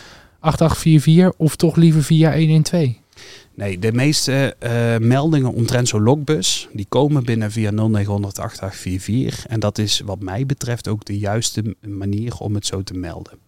[0.41, 2.89] 8844 of toch liever via 112?
[3.55, 9.47] Nee, de meeste eh, meldingen omtrent zo'n lokbus, die komen binnen via 0900 8844.
[9.47, 13.39] En dat is wat mij betreft ook de juiste manier om het zo te melden.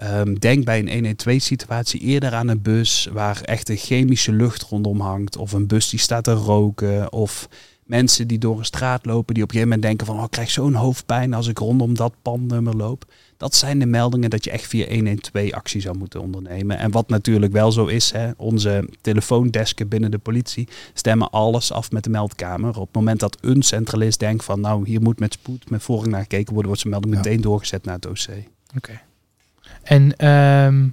[0.00, 5.00] Ehm, denk bij een 112-situatie eerder aan een bus waar echt een chemische lucht rondom
[5.00, 5.36] hangt.
[5.36, 7.12] Of een bus die staat te roken.
[7.12, 7.48] Of
[7.84, 10.16] mensen die door een straat lopen die op een gegeven moment denken van...
[10.16, 13.04] Oh, ik krijg zo'n hoofdpijn als ik rondom dat pandnummer loop.
[13.36, 16.78] Dat zijn de meldingen dat je echt via 112 actie zou moeten ondernemen.
[16.78, 21.90] En wat natuurlijk wel zo is, hè, onze telefoondesken binnen de politie stemmen alles af
[21.90, 22.76] met de meldkamer.
[22.76, 26.10] Op het moment dat een centralist denkt van nou hier moet met spoed, met voorrang
[26.10, 28.26] naar gekeken worden, wordt zijn melding meteen doorgezet naar het OC.
[28.76, 29.00] Oké.
[29.82, 30.88] En ehm,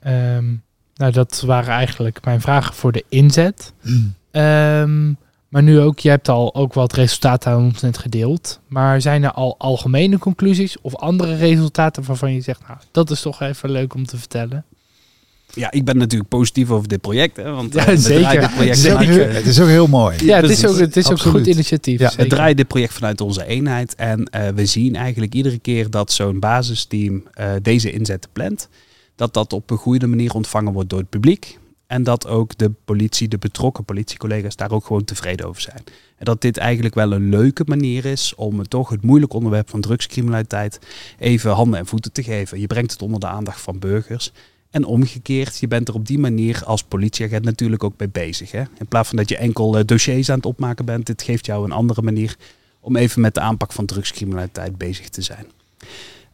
[0.00, 0.54] ehm,
[0.94, 3.72] nou, dat waren eigenlijk mijn vragen voor de inzet.
[4.30, 5.12] Ehm,
[5.48, 8.60] maar nu ook, je hebt al ook wat resultaten aan ons net gedeeld.
[8.66, 13.20] Maar zijn er al algemene conclusies of andere resultaten waarvan je zegt, nou, dat is
[13.20, 14.64] toch even leuk om te vertellen?
[15.54, 17.36] Ja, ik ben natuurlijk positief over dit project.
[17.36, 18.20] Hè, want Ja, eh, we zeker.
[18.22, 20.24] draaien dit project Het is, ook, vanuit, heel- het is ook heel mooi.
[20.24, 22.00] Ja, het is ook, het is ook een goed initiatief.
[22.00, 23.94] Ja, we draaien dit project vanuit onze eenheid.
[23.94, 28.68] En eh, we zien eigenlijk iedere keer dat zo'n basisteam eh, deze inzetten plant.
[29.16, 31.58] Dat dat op een goede manier ontvangen wordt door het publiek.
[31.86, 35.82] En dat ook de politie, de betrokken politiecollega's daar ook gewoon tevreden over zijn.
[36.16, 39.70] En dat dit eigenlijk wel een leuke manier is om het toch het moeilijke onderwerp
[39.70, 40.78] van drugscriminaliteit
[41.18, 42.60] even handen en voeten te geven.
[42.60, 44.32] Je brengt het onder de aandacht van burgers.
[44.72, 48.50] En omgekeerd, je bent er op die manier als politieagent natuurlijk ook mee bezig.
[48.50, 48.60] Hè?
[48.78, 51.64] In plaats van dat je enkel eh, dossiers aan het opmaken bent, dit geeft jou
[51.64, 52.36] een andere manier
[52.80, 55.46] om even met de aanpak van drugscriminaliteit bezig te zijn.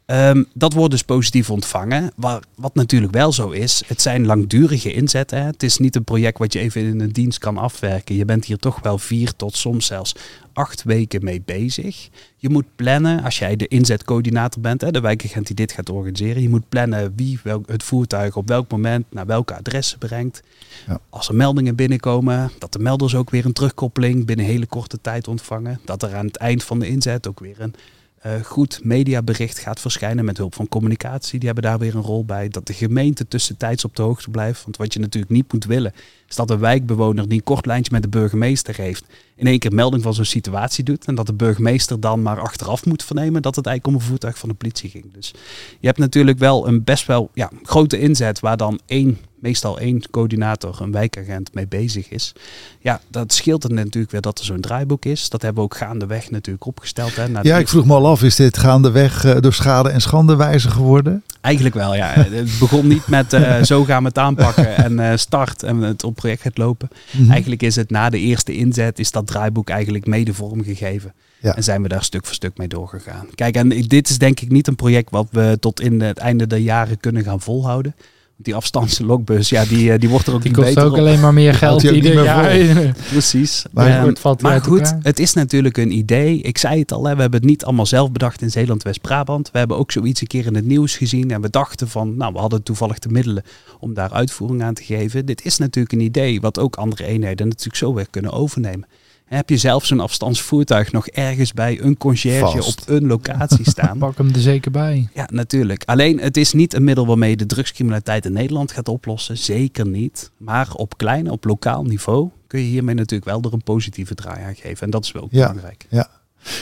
[0.09, 2.12] Ehm, dat wordt dus positief ontvangen.
[2.16, 5.38] Wat, wat natuurlijk wel zo is, het zijn langdurige inzetten.
[5.38, 5.44] Hè.
[5.44, 8.14] Het is niet een project wat je even in een dienst kan afwerken.
[8.14, 10.14] Je bent hier toch wel vier tot soms zelfs
[10.53, 12.09] acht weken mee bezig.
[12.37, 16.42] Je moet plannen, als jij de inzetcoördinator bent, hè, de wijkagent die dit gaat organiseren.
[16.42, 20.42] Je moet plannen wie welk, het voertuig op welk moment naar welke adressen brengt.
[20.87, 21.01] Ja.
[21.11, 25.29] Als er meldingen binnenkomen, dat de melders ook weer een terugkoppeling binnen hele korte tijd
[25.29, 25.81] ontvangen.
[25.85, 27.75] Dat er aan het eind van de inzet ook weer een
[28.20, 31.38] eh, goed mediabericht gaat verschijnen met hulp van communicatie.
[31.38, 32.48] Die hebben daar weer een rol bij.
[32.48, 34.64] Dat de gemeente tussentijds op de hoogte blijft.
[34.64, 35.92] Want wat je natuurlijk niet moet willen,
[36.29, 39.05] is dat een wijkbewoner die een kort lijntje met de burgemeester heeft,
[39.37, 41.05] in één keer melding van zo'n situatie doet.
[41.05, 44.38] En dat de burgemeester dan maar achteraf moet vernemen dat het eigenlijk om een voertuig
[44.38, 45.05] van de politie ging.
[45.12, 45.33] Dus
[45.81, 50.11] je hebt natuurlijk wel een best wel ja, grote inzet waar dan één, meestal één
[50.11, 52.33] coördinator, een wijkagent mee bezig is.
[52.81, 55.29] Ja, dat scheelt het natuurlijk weer dat er zo'n draaiboek is.
[55.29, 57.17] Dat hebben we ook gaandeweg natuurlijk opgesteld.
[57.17, 60.37] Hè, Ja, ik vroeg me al af, is dit gaandeweg eh, door schade en schande
[60.37, 61.23] wijzer geworden?
[61.49, 62.13] Eigenlijk wel, ja.
[62.31, 66.05] Het begon niet met eh, zo gaan we het aanpakken en eh, start en het
[66.05, 66.89] op project gaat lopen.
[67.11, 67.31] Mhm.
[67.31, 71.15] Eigenlijk is het na de eerste inzet, is dat draaiboek eigenlijk mede vormgegeven.
[71.41, 71.57] Ja.
[71.57, 73.27] En zijn we daar stuk voor stuk mee doorgegaan.
[73.35, 76.47] Kijk, en dit is denk ik niet een project wat we tot in het einde
[76.47, 77.95] der jaren kunnen gaan volhouden.
[78.40, 80.98] Die afstandslokbus, ja, die, eh, die wordt er ook Die niet kost beter ook op.
[80.98, 82.57] alleen maar meer geld ieder jaar.
[83.11, 83.64] Precies.
[83.72, 86.40] Maar Ehm, valt maar goed, het is natuurlijk een idee.
[86.40, 89.51] Ik zei het al, hè, we hebben het niet allemaal zelf bedacht in Zeeland-West-Brabant.
[89.51, 91.31] We hebben ook zoiets een keer in het nieuws gezien.
[91.31, 93.42] En we dachten van, nou, we hadden toevallig de middelen
[93.79, 95.27] om daar uitvoering aan te geven.
[95.27, 98.87] Dit is natuurlijk een idee wat ook andere eenheden natuurlijk zo weer kunnen overnemen.
[99.29, 102.81] Heb je zelf zo'n afstandsvoertuig nog ergens bij een conciërge Vast.
[102.81, 103.99] op een locatie staan?
[103.99, 105.09] Pak hem er zeker bij.
[105.14, 105.83] Ja, natuurlijk.
[105.87, 109.38] Alleen het is niet een middel waarmee je de drugscriminaliteit in Nederland gaat oplossen.
[109.38, 110.31] Zeker niet.
[110.37, 114.45] Maar op klein, op lokaal niveau kun je hiermee natuurlijk wel er een positieve draai
[114.45, 114.85] aan geven.
[114.85, 115.47] En dat is wel ook Ja.
[115.49, 115.87] belangrijk.
[115.88, 116.09] Ja,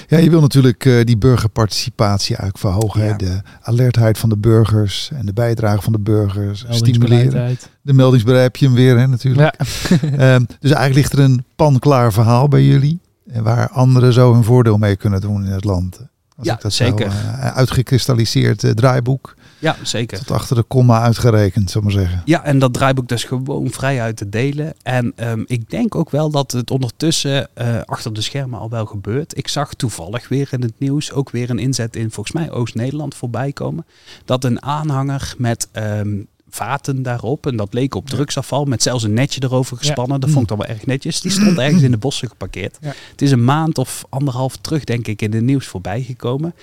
[0.09, 3.01] je wil natuurlijk eh, die burgerparticipatie eigenlijk verhogen.
[3.01, 3.07] hè.
[3.09, 3.17] Ja.
[3.17, 6.59] De alertheid van de burgers en de bijdrage van de burgers.
[6.69, 7.09] Stimuleren.
[7.09, 7.71] Meldingsbereidheid.
[7.83, 9.55] De meldingsbereid heb je hem weer, hè, natuurlijk.
[9.59, 9.67] Ja.
[10.35, 13.01] Ehm, dus eigenlijk ligt er een panklaar verhaal bij jullie.
[13.31, 15.99] En waar anderen zo hun voordeel mee kunnen doen in het land.
[16.37, 17.11] Als Ja, ik dat zeker.
[17.11, 19.35] Zo, eh, uitgekristalliseerd eh, draaiboek.
[19.59, 20.19] Ja, zeker.
[20.19, 22.23] Tot achter de komma uitgerekend, zal ik maar zeggen.
[22.25, 24.75] Ja, en dat draaiboek dus gewoon vrij uit te delen.
[24.83, 28.87] En ehm, ik denk ook wel dat het ondertussen eh, achter de schermen al wel
[28.87, 29.39] gebeurt.
[29.39, 33.15] Ik zag toevallig weer in het nieuws ook weer een inzet in volgens mij Oost-Nederland
[33.15, 33.87] voorbij komen.
[34.25, 36.19] Dat een aanhanger met ehm,
[36.51, 40.21] vaten daarop, en dat leek op drugsafval, met zelfs een netje erover gespannen.
[40.21, 41.21] Dat vond ik dan wel erg netjes.
[41.21, 42.79] Die stond ergens in de bossen geparkeerd.
[42.81, 42.93] Ja.
[43.11, 46.55] Het is een maand of anderhalf terug, denk ik, in het nieuws voorbij gekomen.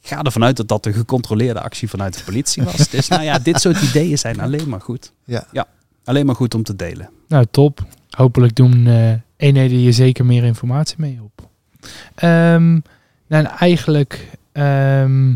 [0.00, 2.88] Ik ga ervan uit dat dat een gecontroleerde actie vanuit de politie was.
[2.96, 5.12] dus nou ja, dit soort ideeën zijn alleen maar goed.
[5.24, 5.46] Ja.
[6.04, 7.10] Alleen maar goed om te delen.
[7.28, 7.86] Nou, top.
[8.10, 11.48] Hopelijk doen eh eenheden hier zeker meer informatie mee op.
[12.14, 12.72] Ehm,
[13.26, 15.34] nou, en eigenlijk, ehm,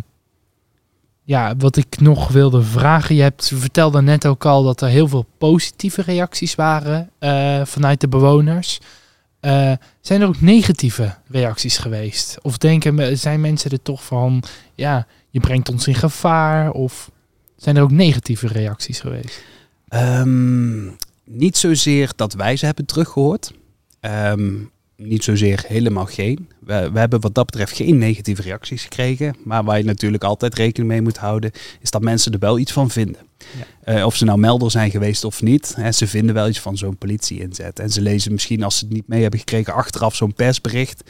[1.23, 3.15] ja, wat ik nog wilde vragen.
[3.15, 7.61] Je hebt je vertelde net ook al dat er heel veel positieve reacties waren eh,
[7.65, 8.81] vanuit de bewoners.
[9.41, 12.39] Eh, zijn er ook negatieve reacties geweest?
[12.43, 14.43] Of denken zijn mensen er toch van,
[14.75, 16.71] ja, je brengt ons in gevaar?
[16.71, 17.11] Of
[17.57, 19.43] zijn er ook negatieve reacties geweest?
[19.89, 20.87] Ehm,
[21.25, 23.53] niet zozeer dat wij ze hebben teruggehoord.
[24.01, 24.55] Ehm,
[24.97, 26.49] niet zozeer helemaal geen.
[26.61, 29.37] We hebben wat dat betreft geen negatieve reacties gekregen.
[29.45, 31.51] Maar waar je natuurlijk altijd rekening mee moet houden,
[31.81, 33.30] is dat mensen er wel iets van vinden.
[33.85, 35.75] Eh, of ze nou melder zijn geweest of niet.
[35.77, 37.79] Hè, ze vinden wel iets van zo'n politie-inzet.
[37.79, 41.03] En ze lezen misschien, als ze het niet mee hebben gekregen, achteraf zo'n persbericht.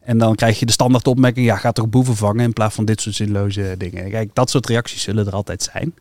[0.00, 2.84] En dan krijg je de standaard opmerking, ja, gaat toch boeven vangen in plaats van
[2.84, 4.10] dit soort zinloze dingen.
[4.10, 5.94] Kijk, dat soort reacties zullen er altijd zijn.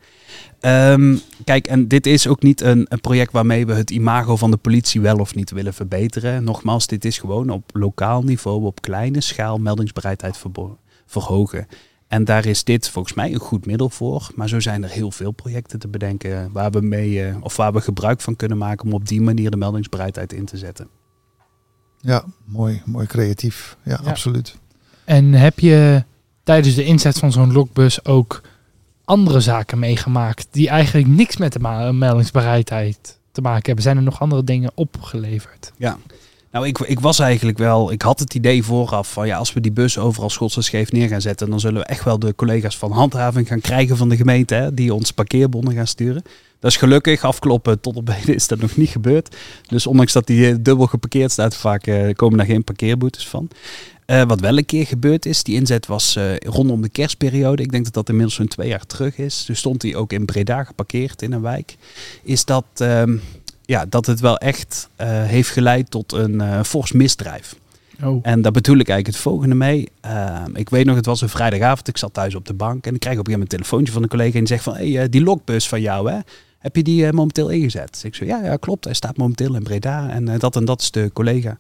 [0.60, 4.58] Ehm, kijk, en dit is ook niet een, project waarmee we het imago van de
[4.58, 6.44] politie wel of niet willen verbeteren.
[6.44, 10.40] Nogmaals, dit is gewoon op lokaal niveau, op kleine schaal meldingsbereidheid
[11.06, 11.68] verhogen.
[12.10, 14.30] En daar is dit volgens mij een goed middel voor.
[14.36, 17.74] Maar zo zijn er heel veel projecten te bedenken waar we mee eh, of waar
[17.74, 20.88] we gebruik van kunnen maken om op die manier de meldingsbereidheid in te zetten.
[22.02, 23.78] Ja, mooi, mooi creatief.
[23.84, 24.10] Ja, Ja.
[24.10, 24.56] absoluut.
[25.06, 26.04] En heb je
[26.44, 28.42] tijdens de inzet van zo'n lokbus ook
[29.06, 33.84] andere zaken meegemaakt die eigenlijk niks met de meldingsbereidheid te maken hebben?
[33.84, 35.72] Zijn er nog andere dingen opgeleverd?
[36.52, 39.62] Nou, ik, ik was eigenlijk wel, ik had het idee vooraf van ja, als we
[39.62, 42.36] die bus overal schots en scheef neer gaan zetten, dan zullen we echt wel de
[42.36, 46.24] collega's van handhaving gaan krijgen van de gemeente, hè, die ons parkeerbonnen gaan sturen.
[46.60, 49.36] Dat is gelukkig, afkloppen tot op heden is dat nog niet gebeurd.
[49.68, 53.50] Dus ondanks dat die eh, dubbel geparkeerd staat, vaak eh, komen daar geen parkeerboetes van.
[54.06, 57.64] Eh, wat wel een keer gebeurd is, die inzet was rondom de kerstperiode.
[57.64, 59.46] Ik denk dat dat inmiddels zo'n twee jaar terug is.
[59.46, 61.76] Dus stond hij ook in Breda geparkeerd in een wijk.
[62.24, 63.18] Is dat, ehm,
[63.70, 67.56] ja, dat het wel echt eh, heeft geleid tot een eh, fors misdrijf.
[68.04, 68.20] Oh.
[68.22, 69.90] En daar bedoel ik eigenlijk het volgende mee.
[70.02, 71.88] Ehm, ik weet nog, het was een vrijdagavond.
[71.88, 73.94] Ik zat thuis op de bank en ik krijg op een gegeven moment een telefoontje
[73.94, 76.20] van een collega en die zegt van, hey, eh, die lokbus van jou, hè?
[76.60, 78.02] Heb je die momenteel ingezet?
[78.04, 78.86] Ik zo, ja, ja, klopt.
[78.86, 81.58] Hij staat momenteel in Breda en dat en dat is de collega.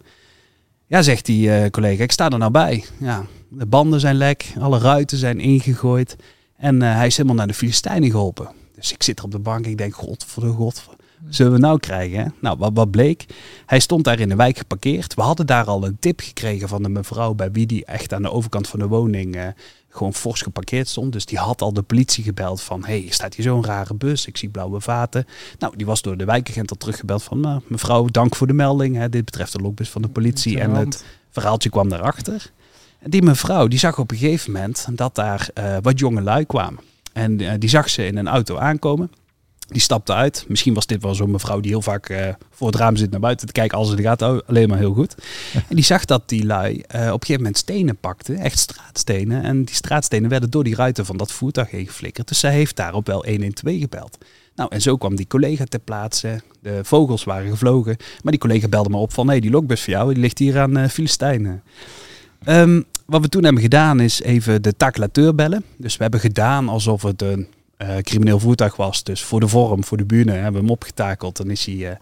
[0.85, 2.83] Ja, zegt die collega, ik sta er nou bij.
[2.99, 6.15] Ja, de banden zijn lek, alle ruiten zijn ingegooid
[6.57, 8.49] en hij is helemaal naar de Filistijnen geholpen.
[8.75, 10.88] Dus ik zit er op de bank en ik denk, god voor de god,
[11.29, 12.19] zullen we nou krijgen?
[12.19, 12.25] Hè?
[12.41, 13.25] Nou, wat, wat bleek?
[13.65, 15.13] Hij stond daar in de wijk geparkeerd.
[15.13, 18.21] We hadden daar al een tip gekregen van de mevrouw bij wie die echt aan
[18.21, 19.47] de overkant van de woning eh,
[19.89, 21.13] gewoon fors geparkeerd stond.
[21.13, 24.25] Dus die had al de politie gebeld van, hé, hey, staat hier zo'n rare bus?
[24.25, 25.25] Ik zie blauwe vaten.
[25.59, 28.95] Nou, die was door de wijkagent al teruggebeld van, nou, mevrouw, dank voor de melding.
[28.95, 29.09] Hè.
[29.09, 32.51] Dit betreft de lokbus van de politie en het verhaaltje kwam daarachter.
[32.99, 36.45] En die mevrouw, die zag op een gegeven moment dat daar eh, wat jonge lui
[36.45, 36.79] kwamen.
[37.13, 39.11] En eh, die zag ze in een auto aankomen.
[39.69, 40.45] Die stapte uit.
[40.47, 43.19] Misschien was dit wel zo'n mevrouw die heel vaak eh, voor het raam zit naar
[43.19, 44.21] buiten te kijken als het gaat.
[44.21, 45.15] Oh, alleen maar heel goed.
[45.53, 48.33] En die zag dat die lui eh, op een gegeven moment stenen pakte.
[48.33, 49.43] Echt straatstenen.
[49.43, 52.27] En die straatstenen werden door die ruiten van dat voertuig heen geflikkerd.
[52.27, 54.17] Dus zij heeft daarop wel 112 gebeld.
[54.55, 56.41] Nou, en zo kwam die collega ter plaatse.
[56.61, 57.97] De vogels waren gevlogen.
[58.21, 59.25] Maar die collega belde me op van...
[59.25, 61.63] nee, die lokbus voor jou, die ligt hier aan eh Filistijnen.
[62.43, 65.63] Ehm, wat we toen hebben gedaan is even de takelateur bellen.
[65.77, 67.47] Dus we hebben gedaan alsof het een
[67.79, 69.03] eh, crimineel voertuig was.
[69.03, 71.37] Dus voor de vorm, voor de bühne hebben we hem opgetakeld.
[71.37, 71.95] Dan is hij eh,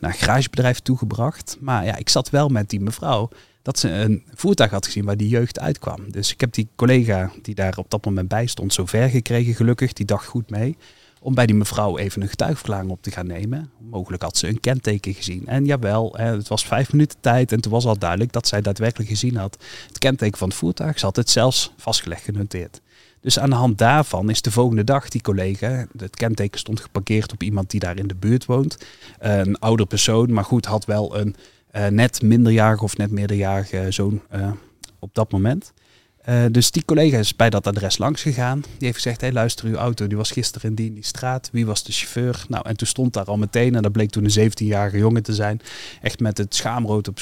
[0.00, 1.56] naar een garagebedrijf toegebracht.
[1.60, 3.28] Maar ja, ik zat wel met die mevrouw
[3.62, 6.10] dat ze een voertuig had gezien waar die jeugd uitkwam.
[6.10, 9.92] Dus ik heb die collega die daar op dat moment bij stond zover gekregen gelukkig.
[9.92, 10.76] Die dacht goed mee
[11.20, 13.70] om bij die mevrouw even een getuigverklaring op te gaan nemen.
[13.90, 15.46] Mogelijk had ze een kenteken gezien.
[15.46, 19.10] En jawel, het was vijf minuten tijd en toen was al duidelijk dat zij daadwerkelijk
[19.10, 19.56] gezien had.
[19.86, 22.80] Het kenteken van het voertuig, ze had het zelfs vastgelegd genoteerd.
[23.20, 27.32] Dus aan de hand daarvan is de volgende dag die collega, het kenteken stond geparkeerd
[27.32, 28.78] op iemand die daar in de buurt woont.
[29.18, 31.36] Eh, een ouder persoon, maar goed, had wel een
[31.70, 34.50] eh, net minderjarige of net meerderjarige zoon eh,
[34.98, 35.72] op dat moment.
[36.20, 38.60] Eh, dus die collega is bij dat adres langs gegaan.
[38.60, 41.48] Die heeft gezegd, hey, luister, uw auto die was gisteren in die, die straat.
[41.52, 42.44] Wie was de chauffeur?
[42.48, 45.34] Nou, en toen stond daar al meteen, en dat bleek toen een 17-jarige jongen te
[45.34, 45.60] zijn.
[46.02, 47.18] Echt met het schaamrood op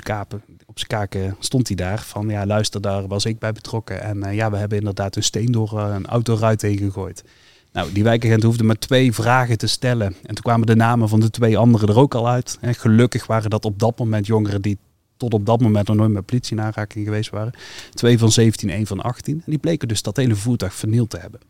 [0.75, 1.99] zijn kaken stond hij daar.
[1.99, 4.03] Van, ja, luister, daar was ik bij betrokken.
[4.03, 7.25] En eh, ja, we hebben inderdaad een steen door eh, een autoruit heen gegooid.
[7.73, 10.07] Nou, die wijkagent hoefde maar twee vragen te stellen.
[10.07, 12.59] En toen kwamen de namen van de twee anderen er ook al uit.
[12.61, 14.79] En gelukkig waren dat op dat moment jongeren die
[15.19, 17.53] tot op dat moment nog nooit met politie in aanraking geweest waren.
[17.91, 19.35] Twee van 17, één van 18.
[19.35, 21.41] En die bleken dus dat hele voertuig vernield te hebben.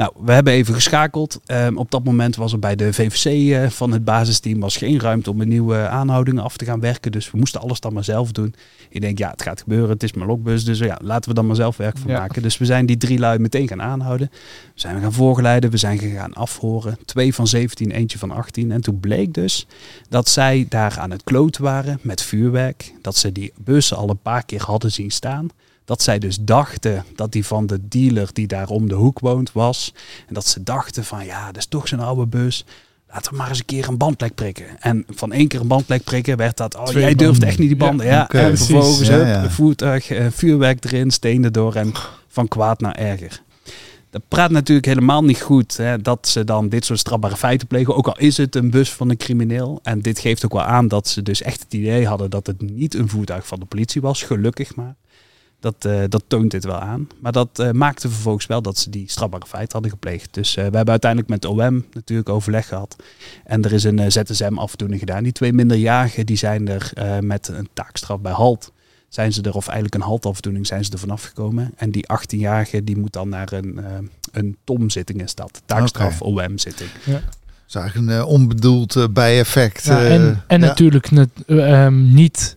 [0.00, 1.40] Nou, we hebben even geschakeld.
[1.46, 5.00] Ehm, op dat moment was er bij de VVC eh, van het basisteam was geen
[5.00, 7.12] ruimte om een nieuwe aanhouding af te gaan werken.
[7.12, 8.54] Dus we moesten alles dan maar zelf doen.
[8.88, 9.90] Ik denk, ja, het gaat gebeuren.
[9.90, 10.64] Het is mijn lokbus.
[10.64, 12.18] Dus ja, laten we dan maar zelf werk van Ja.
[12.18, 12.42] maken.
[12.42, 14.28] Dus we zijn die drie lui meteen gaan aanhouden.
[14.74, 15.70] We zijn gaan voorgeleiden.
[15.70, 16.98] We zijn gaan afhoren.
[17.04, 18.72] Twee van 17, eentje van 18.
[18.72, 19.66] En toen bleek dus
[20.08, 22.92] dat zij daar aan het kloten waren met vuurwerk.
[23.02, 25.48] Dat ze die bussen al een paar keer hadden zien staan.
[25.90, 29.52] Dat zij dus dachten dat die van de dealer die daar om de hoek woont
[29.52, 29.94] was.
[30.28, 32.64] En dat ze dachten van ja, dat is toch zo'n oude bus.
[33.08, 34.66] Laten we maar eens een keer een bandlek prikken.
[34.80, 36.76] En van één keer een bandlek prikken werd dat...
[36.76, 37.48] Oh, Twee jij durft banden.
[37.48, 38.06] echt niet die banden.
[38.06, 38.38] Ja, oké.
[38.38, 39.50] en Precies, vervolgens ja, ja.
[39.50, 41.92] voertuig, eh, vuurwerk erin, stenen door en
[42.28, 43.42] van kwaad naar erger.
[44.10, 47.96] Dat praat natuurlijk helemaal niet goed hè, dat ze dan dit soort strafbare feiten plegen.
[47.96, 49.80] Ook al is het een bus van een crimineel.
[49.82, 52.60] En dit geeft ook wel aan dat ze dus echt het idee hadden dat het
[52.60, 54.22] niet een voertuig van de politie was.
[54.22, 54.94] Gelukkig maar.
[55.60, 57.08] Dat, eh, dat toont dit wel aan.
[57.20, 60.34] Maar dat eh, maakte vervolgens wel dat ze die strafbare feiten hadden gepleegd.
[60.34, 62.96] Dus eh, we hebben uiteindelijk met OM natuurlijk overleg gehad.
[63.44, 65.22] En er is een eh, ZSM-afdoening gedaan.
[65.22, 68.72] Die twee minderjarigen die zijn er eh, met een taakstraf bij halt.
[69.08, 71.72] Zijn ze er, of eigenlijk een haltafdoening, zijn ze er vanaf gekomen.
[71.76, 73.98] En die 18-jarige die moet dan naar een, eh
[74.32, 75.62] een TOM-zitting is dat.
[75.66, 76.90] Taakstraf OM-zitting.
[77.04, 77.22] Dat
[77.68, 79.84] is eigenlijk een eh, onbedoeld eh, bijeffect.
[79.84, 80.66] Ja, en en ja.
[80.66, 82.56] natuurlijk net, eh, ehm, niet.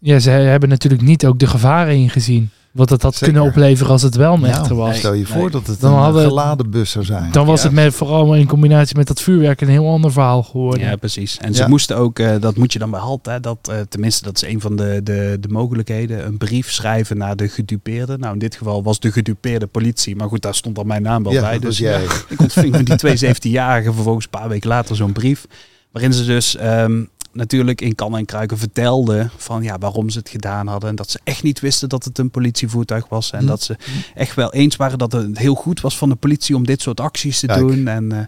[0.00, 2.50] Ja, ze hebben natuurlijk niet ook de gevaren ingezien.
[2.70, 3.26] wat het had Zeker.
[3.32, 4.96] kunnen opleveren als het wel Nou, was.
[4.98, 5.26] Stel je Nee.
[5.26, 7.32] voor dat het Dan een hadden- geladen bus zou zijn.
[7.32, 7.66] Dan was Ja.
[7.66, 10.80] het met, vooral in combinatie met dat vuurwerk een heel ander verhaal geworden.
[10.80, 11.38] Ja, precies.
[11.38, 11.68] En ze Ja.
[11.68, 14.48] moesten ook, eh, dat moet je dan bij halt, hè, dat, eh, tenminste dat is
[14.48, 18.18] een van de, de, de mogelijkheden, een brief schrijven naar de gedupeerde.
[18.18, 21.22] Nou, in dit geval was de gedupeerde politie, maar goed, daar stond al mijn naam
[21.22, 21.58] wel ja, bij.
[21.58, 22.02] Dus was jij.
[22.28, 25.46] ik ontving van die twee 17-jarigen vervolgens een paar weken later zo'n brief.
[25.92, 30.28] Waarin ze dus ehm, natuurlijk in kan en kruiken vertelden van ja, waarom ze het
[30.28, 30.88] gedaan hadden.
[30.90, 33.30] En dat ze echt niet wisten dat het een politievoertuig was.
[33.30, 33.46] En Hm.
[33.46, 33.76] dat ze
[34.14, 37.00] echt wel eens waren dat het heel goed was van de politie om dit soort
[37.00, 37.58] acties te Kijk.
[37.58, 37.86] doen.
[37.88, 38.18] En, eh,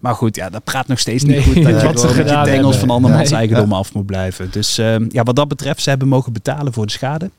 [0.00, 1.54] maar goed, ja, dat praat nog steeds niet goed.
[1.62, 2.78] Dat je wat ze gedaan tengels hebben.
[2.80, 3.38] van andermans Nee.
[3.38, 4.50] eigendom af moet blijven.
[4.50, 7.30] Dus ehm, ja, wat dat betreft, ze hebben mogen betalen voor de schade.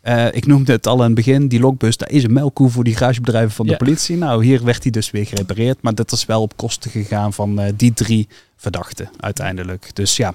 [0.00, 2.84] Eh, ik noemde het al aan het begin, die lokbus, daar is een melkkoe voor
[2.84, 3.78] die garagebedrijven van de Ja.
[3.78, 4.16] politie.
[4.16, 7.58] Nou, hier werd hij dus weer gerepareerd, maar dat is wel op kosten gegaan van
[7.60, 9.90] eh, die drie verdachten uiteindelijk.
[9.94, 10.34] Dus ja,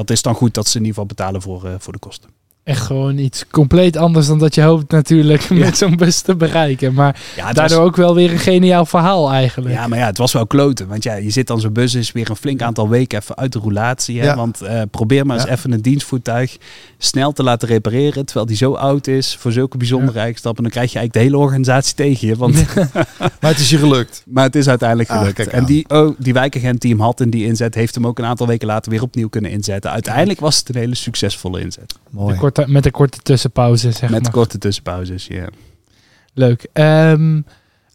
[0.00, 2.30] dat is dan goed dat ze in ieder geval betalen voor, eh, voor de kosten.
[2.70, 5.54] Echt gewoon iets compleet anders dan dat je hoopt natuurlijk Ja.
[5.54, 6.94] met zo'n bus te bereiken.
[6.94, 9.74] Maar Ja, daardoor was- ook wel weer een geniaal verhaal eigenlijk.
[9.74, 10.88] Ja, maar ja, het was wel kloten.
[10.88, 13.52] Want ja, je zit dan zo'n bus is weer een flink aantal weken even uit
[13.52, 14.18] de roulatie.
[14.20, 14.26] Hè?
[14.26, 14.36] Ja.
[14.36, 16.56] Want eh, probeer maar eens even een dienstvoertuig
[16.98, 18.24] snel te laten repareren.
[18.24, 20.62] Terwijl die zo oud is voor zulke bijzondere eigenschappen.
[20.62, 22.36] Dan krijg je eigenlijk de hele organisatie tegen je.
[22.36, 22.64] Want,
[23.40, 24.22] Maar het is je gelukt.
[24.26, 25.46] maar het is uiteindelijk Ah, gelukt.
[25.46, 28.24] en die, oh, die wijkagent die hem had en die inzet, heeft hem ook een
[28.24, 29.90] aantal weken later weer opnieuw kunnen inzetten.
[29.90, 31.94] Uiteindelijk was het een hele succesvolle inzet.
[32.10, 32.32] Mooi.
[32.32, 34.30] Een korte, met een korte tussenpauze, zeg Met maar.
[34.32, 35.48] korte tussenpauzes, ja.
[36.34, 36.66] Leuk.
[36.72, 37.40] Ehm,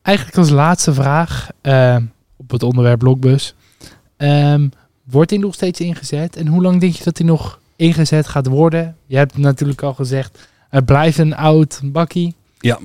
[0.01, 2.03] eigenlijk als laatste vraag ehm,
[2.35, 3.55] op het onderwerp Blockbus.
[4.17, 4.67] Ehm,
[5.03, 6.35] wordt die nog steeds ingezet?
[6.35, 8.95] En hoe lang denk je dat die nog ingezet gaat worden?
[9.05, 12.35] Je hebt natuurlijk al gezegd, het blijft een oud bakkie.
[12.59, 12.79] Ja,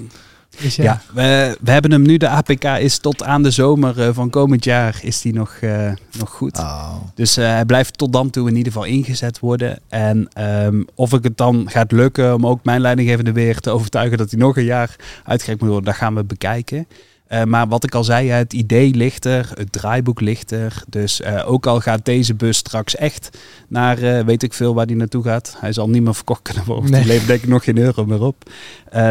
[0.61, 0.83] Ja.
[0.83, 2.17] ja, we, we hebben hem nu.
[2.17, 5.93] De APK is tot aan de zomer eh, van komend jaar is die nog, eh,
[6.19, 6.59] nog goed.
[6.59, 6.95] Oh.
[7.15, 9.79] Dus eh, hij blijft tot dan toe in ieder geval ingezet worden.
[9.89, 14.19] En ehm, of ik het dan gaat lukken om ook mijn leidinggevende weer te overtuigen
[14.19, 16.87] dat hij nog een jaar uitgereikt moet worden, dat gaan we bekijken.
[17.31, 20.83] Eh, maar wat ik al zei, het idee ligt er, het draaiboek ligt er.
[20.89, 24.87] Dus eh, ook al gaat deze bus straks echt naar, eh, weet ik veel waar
[24.87, 25.57] die naartoe gaat.
[25.59, 26.91] Hij zal niet meer verkocht kunnen worden.
[26.91, 27.01] Nee.
[27.01, 28.51] Die levert denk ik nog geen euro meer op.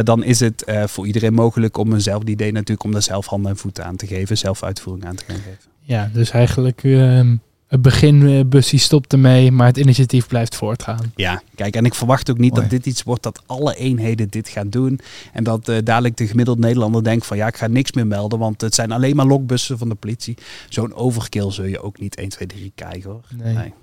[0.03, 3.57] Dan is het voor iedereen mogelijk om eenzelfde idee natuurlijk, om daar zelf handen en
[3.57, 5.70] voeten aan te geven, zelf uitvoering aan te gaan geven.
[5.82, 7.36] ja dus eigenlijk ehm,
[7.70, 11.11] het beginbus die stopt ermee, maar het initiatief blijft voortgaan.
[11.15, 12.61] Ja, kijk, en ik verwacht ook niet Mooi.
[12.61, 14.99] dat dit iets wordt dat alle eenheden dit gaan doen.
[15.34, 18.39] En dat eh, dadelijk de gemiddelde Nederlander denkt van ja, ik ga niks meer melden,
[18.39, 20.38] want het zijn alleen maar lokbussen van de politie.
[20.70, 23.24] Zo'n overkill zul je ook niet 1, 2, 3 krijgen hoor.
[23.43, 23.53] Nee.
[23.53, 23.74] Nee.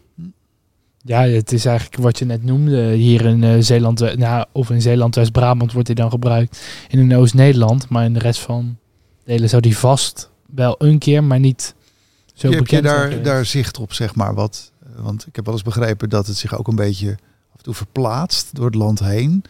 [1.06, 2.92] Ja, het is eigenlijk wat je net noemde.
[2.92, 6.66] Hier in eh, Zeeland, eh, nou, of in Zeeland, West-Brabant wordt hij dan gebruikt.
[6.88, 8.76] In Oost-Nederland, maar in de rest van
[9.24, 11.74] delen zou die vast wel een keer, maar niet
[12.36, 14.34] zo heb je daar, daar zicht op, zeg maar?
[14.34, 17.10] Wat, want ik heb wel eens begrepen dat het zich ook een beetje
[17.52, 19.44] af en toe verplaatst door het land heen.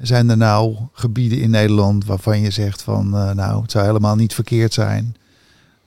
[0.00, 4.16] Zijn er nou gebieden in Nederland waarvan je zegt van, eh, nou, het zou helemaal
[4.16, 5.16] niet verkeerd zijn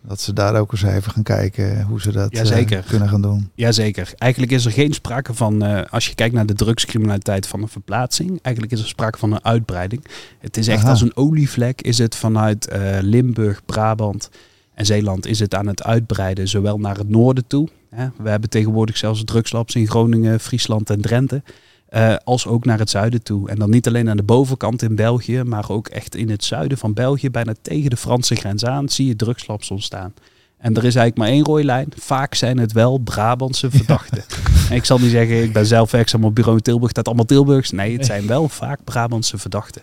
[0.01, 3.51] dat ze daar ook eens even gaan kijken hoe ze dat eh, kunnen gaan doen?
[3.55, 4.13] Jazeker.
[4.18, 7.68] Eigenlijk is er geen sprake van, eh, als je kijkt naar de drugscriminaliteit, van een
[7.68, 8.39] verplaatsing.
[8.41, 10.05] Eigenlijk is er sprake van een uitbreiding.
[10.39, 10.89] Het is echt Aha.
[10.89, 12.68] als een olievlek, is het vanuit
[13.01, 14.30] Limburg, Brabant
[14.76, 17.67] en Zeeland is het aan het uitbreiden, zowel naar het noorden toe.
[17.89, 18.07] Hè.
[18.17, 21.43] We hebben tegenwoordig zelfs drugslabs in Groningen, Friesland en Drenthe.
[21.86, 23.49] eh, als ook naar het zuiden toe.
[23.49, 26.78] En dan niet alleen aan de bovenkant in België, maar ook echt in het zuiden
[26.78, 30.13] van België, bijna tegen de Franse grens aan, zie je drugslabs ontstaan.
[30.58, 31.88] En er is eigenlijk maar één rode lijn.
[31.97, 34.24] Vaak zijn het wel Brabantse verdachten.
[34.70, 37.26] En ik zal niet zeggen, ik ben zelf werkzaam op bureau in Tilburg, dat allemaal
[37.26, 37.72] Tilburgs.
[37.72, 39.82] Nee, het zijn wel vaak Brabantse verdachten.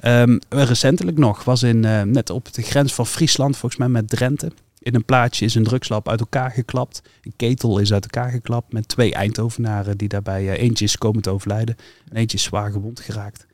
[0.00, 4.08] Ehm, recentelijk nog, was in, eh, net op de grens van Friesland, volgens mij met
[4.08, 4.52] Drenthe.
[4.78, 7.02] In een plaatsje is een drugslab uit elkaar geklapt.
[7.22, 11.22] Een ketel is uit elkaar geklapt met twee Eindhovenaren die daarbij eh, eentje is komen
[11.22, 11.76] te overlijden
[12.08, 13.46] en eentje is zwaar gewond geraakt.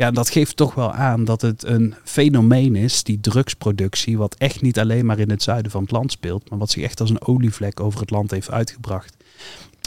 [0.00, 4.62] Ja, dat geeft toch wel aan dat het een fenomeen is, die drugsproductie, wat echt
[4.62, 7.10] niet alleen maar in het zuiden van het land speelt, maar wat zich echt als
[7.10, 9.16] een olievlek over het land heeft uitgebracht.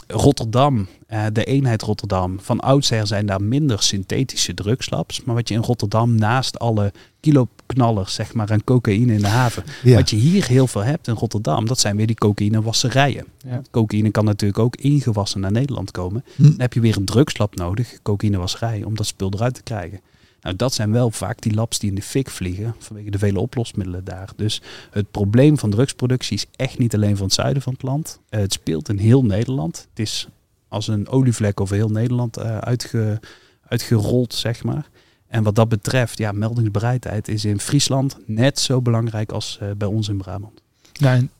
[0.06, 2.40] Rotterdam, eh, de eenheid Rotterdam.
[2.40, 5.24] Van oudsher zijn daar minder synthetische drugslabs.
[5.24, 9.64] Maar wat je in Rotterdam naast alle kiloknallers, zeg maar, aan cocaïne in de haven.
[9.82, 9.96] Ja.
[9.96, 13.24] Wat je hier heel veel hebt in Rotterdam, dat zijn weer die cocaïnewasserijen.
[13.46, 13.62] Ja.
[13.70, 16.24] Cocaïne kan natuurlijk ook ingewassen naar Nederland komen.
[16.36, 16.42] Hm.
[16.42, 20.00] Dan heb je weer een drugslab nodig, cocaïnewasserij, om dat spul eruit te krijgen.
[20.44, 23.40] Nou, dat zijn wel vaak die labs die in de fik vliegen vanwege de vele
[23.40, 24.30] oplosmiddelen daar.
[24.36, 28.20] Dus het probleem van drugsproductie is echt niet alleen van het zuiden van het land.
[28.28, 29.86] Eh, het speelt in heel Nederland.
[29.90, 30.28] Het is
[30.68, 33.20] als een olievlek over heel Nederland eh, uitge,
[33.68, 34.88] uitgerold, zeg maar.
[35.26, 39.88] En wat dat betreft, ja, meldingsbereidheid is in Friesland net zo belangrijk als eh, bij
[39.88, 40.62] ons in Brabant.
[41.00, 41.30] En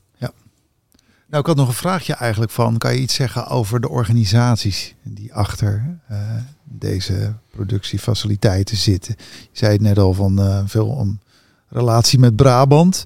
[1.35, 4.95] Nou, ik had nog een vraagje eigenlijk van, kan je iets zeggen over de organisaties
[5.03, 6.19] die achter uh,
[6.65, 9.15] deze productiefaciliteiten zitten?
[9.19, 11.19] Je zei het net al van uh, veel om
[11.69, 13.05] relatie met Brabant.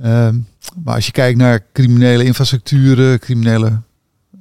[0.00, 0.28] Uh,
[0.82, 4.40] maar als je kijkt naar criminele infrastructuren, criminele uh,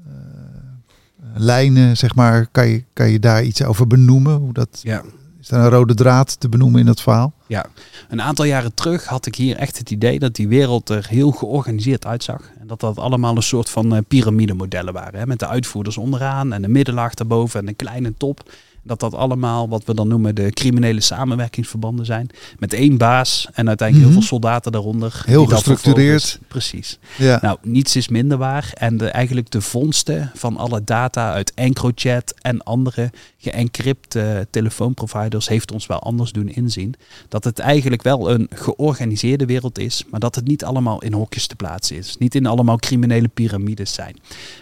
[1.33, 4.35] lijnen, zeg maar, kan je, kan je daar iets over benoemen?
[4.35, 5.03] Hoe dat, ja.
[5.51, 7.33] Is een rode draad te benoemen in dat verhaal?
[7.47, 7.65] Ja,
[8.09, 11.31] een aantal jaren terug had ik hier echt het idee dat die wereld er heel
[11.31, 12.51] georganiseerd uitzag.
[12.59, 15.19] En dat dat allemaal een soort van uh, piramidemodellen waren.
[15.19, 15.25] Hè?
[15.25, 18.51] Met de uitvoerders onderaan en de middenlaag daarboven en een kleine top.
[18.83, 22.29] Dat dat allemaal wat we dan noemen de criminele samenwerkingsverbanden zijn.
[22.59, 24.03] Met één baas en uiteindelijk mm -hmm.
[24.03, 25.21] heel veel soldaten daaronder.
[25.25, 26.39] Heel gestructureerd.
[26.47, 26.99] Precies.
[27.17, 27.39] Ja.
[27.41, 28.71] Nou, niets is minder waar.
[28.73, 35.71] En de, eigenlijk de vondsten van alle data uit EncroChat en andere geëncrypte telefoonproviders heeft
[35.71, 36.95] ons wel anders doen inzien.
[37.27, 41.47] Dat het eigenlijk wel een georganiseerde wereld is, maar dat het niet allemaal in hokjes
[41.47, 42.15] te plaatsen is.
[42.19, 44.15] Niet in allemaal criminele piramides zijn.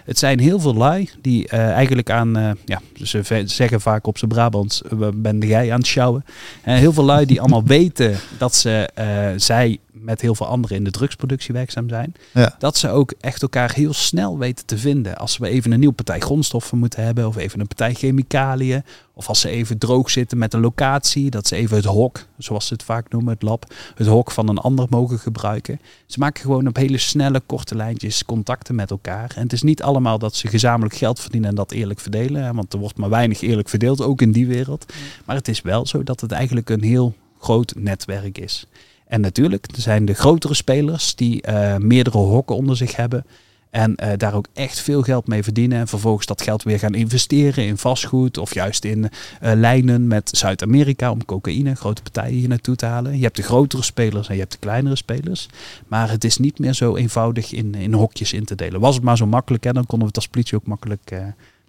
[0.05, 4.17] Het zijn heel veel lui die uh, eigenlijk aan, uh, ja, ze zeggen vaak op
[4.17, 6.25] zijn Brabants, uh, ben jij aan het sjouwen.
[6.61, 8.89] heel veel lui die allemaal weten dat ze,
[9.35, 12.13] zij met heel veel anderen in de drugsproductie werkzaam zijn.
[12.33, 12.55] Ja.
[12.59, 15.17] Dat ze ook echt elkaar heel snel weten te vinden.
[15.17, 18.83] Als we even een nieuwe partij grondstoffen moeten hebben, of even een partij chemicaliën,
[19.13, 22.67] of als ze even droog zitten met een locatie, dat ze even het hok, zoals
[22.67, 25.79] ze het vaak noemen, het lab, het hok van een ander mogen gebruiken.
[26.05, 29.31] Ze maken gewoon op hele snelle, korte lijntjes contacten met elkaar.
[29.35, 32.73] En het is niet allemaal dat ze gezamenlijk geld verdienen en dat eerlijk verdelen, want
[32.73, 34.93] er wordt maar weinig eerlijk verdeeld, ook in die wereld.
[35.25, 38.65] Maar het is wel zo dat het eigenlijk een heel groot netwerk is.
[39.09, 43.25] En natuurlijk, er zijn de grotere spelers die uh, meerdere hokken onder zich hebben.
[43.69, 45.79] En uh, daar ook echt veel geld mee verdienen.
[45.79, 48.37] En vervolgens dat geld weer gaan investeren in vastgoed.
[48.37, 49.09] Of juist in uh,
[49.55, 53.17] lijnen met Zuid-Amerika om cocaïne, grote partijen hier naartoe te halen.
[53.17, 55.47] Je hebt de grotere spelers en je hebt de kleinere spelers.
[55.87, 58.79] Maar het is niet meer zo eenvoudig in, in hokjes in te delen.
[58.79, 61.11] Was het maar zo makkelijk, hè, dan konden we het als politie ook makkelijk,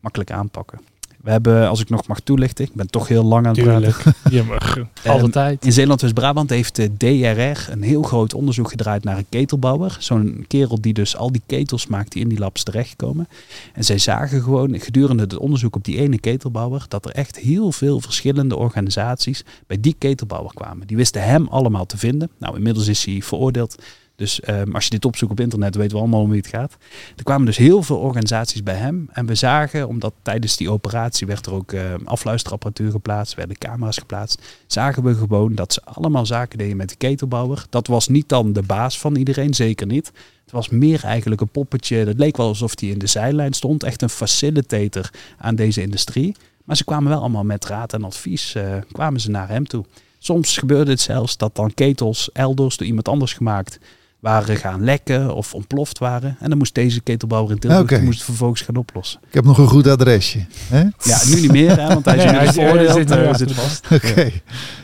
[0.00, 0.80] makkelijk aanpakken.
[1.22, 3.96] We hebben, als ik nog mag toelichten, ik ben toch heel lang aan het Tuurlijk.
[3.96, 4.14] praten.
[4.36, 5.64] Je mag alle Um, tijd.
[5.64, 9.96] In Zeeland-West-Brabant heeft de DRR een heel groot onderzoek gedraaid naar een ketelbouwer.
[10.00, 13.28] Zo'n kerel die dus al die ketels maakt die in die labs terechtkomen.
[13.74, 17.72] En zij zagen gewoon gedurende het onderzoek op die ene ketelbouwer dat er echt heel
[17.72, 20.86] veel verschillende organisaties bij die ketelbouwer kwamen.
[20.86, 22.30] Die wisten hem allemaal te vinden.
[22.38, 23.74] Nou, inmiddels is hij veroordeeld.
[24.20, 26.76] Dus um, als je dit opzoekt op internet, weten we allemaal om wie het gaat.
[27.16, 29.08] Er kwamen dus heel veel organisaties bij hem.
[29.12, 33.98] En we zagen, omdat tijdens die operatie werd er ook uh, afluisterapparatuur geplaatst, werden camera's
[33.98, 34.42] geplaatst.
[34.66, 37.64] Zagen we gewoon dat ze allemaal zaken deden met de ketelbouwer.
[37.70, 40.06] Dat was niet dan de baas van iedereen, zeker niet.
[40.42, 42.04] Het was meer eigenlijk een poppetje.
[42.04, 43.82] Dat leek wel alsof hij in de zijlijn stond.
[43.82, 46.36] Echt een facilitator aan deze industrie.
[46.64, 49.84] Maar ze kwamen wel allemaal met raad en advies, uh, kwamen ze naar hem toe.
[50.18, 53.78] Soms gebeurde het zelfs dat dan ketels elders door iemand anders gemaakt
[54.20, 56.36] waren gaan lekken of ontploft waren.
[56.40, 59.20] En dan moest deze ketelbouwer in Tilburg die moest het vervolgens gaan oplossen.
[59.28, 60.46] Ik heb nog een goed adresje.
[60.68, 60.78] hè?
[61.02, 62.54] Ja, nu niet meer, hè, want hij is Nee, inmiddels
[62.94, 63.08] hij zit- veroordeeld.
[63.08, 63.86] hij zit er zit vast.
[63.92, 64.22] Oké.
[64.22, 64.30] Ja.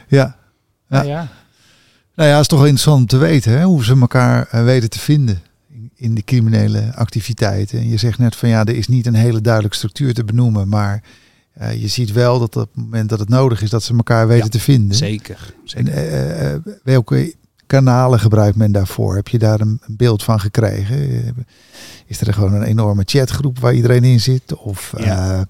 [0.09, 0.37] Ja.
[0.89, 1.03] Ja.
[1.03, 1.29] ja.
[2.15, 4.91] Nou ja, het is toch interessant om te weten hè, hoe ze elkaar eh, weten
[4.91, 7.79] te vinden in, in de criminele activiteiten.
[7.79, 10.69] En je zegt net van ja, er is niet een hele duidelijke structuur te benoemen,
[10.69, 11.03] maar
[11.53, 14.27] eh, je ziet wel dat op het moment dat het nodig is, dat ze elkaar
[14.29, 14.97] weten Ja, te vinden.
[14.97, 15.55] Zeker.
[15.75, 15.93] En zeker.
[15.93, 17.35] eh, eh, welke
[17.67, 19.15] kanalen gebruikt men daarvoor?
[19.15, 21.35] Heb je daar een, beeld van gekregen?
[22.07, 24.55] Is er gewoon een enorme chatgroep waar iedereen in zit?
[24.57, 25.33] Of Ja.
[25.33, 25.41] eh,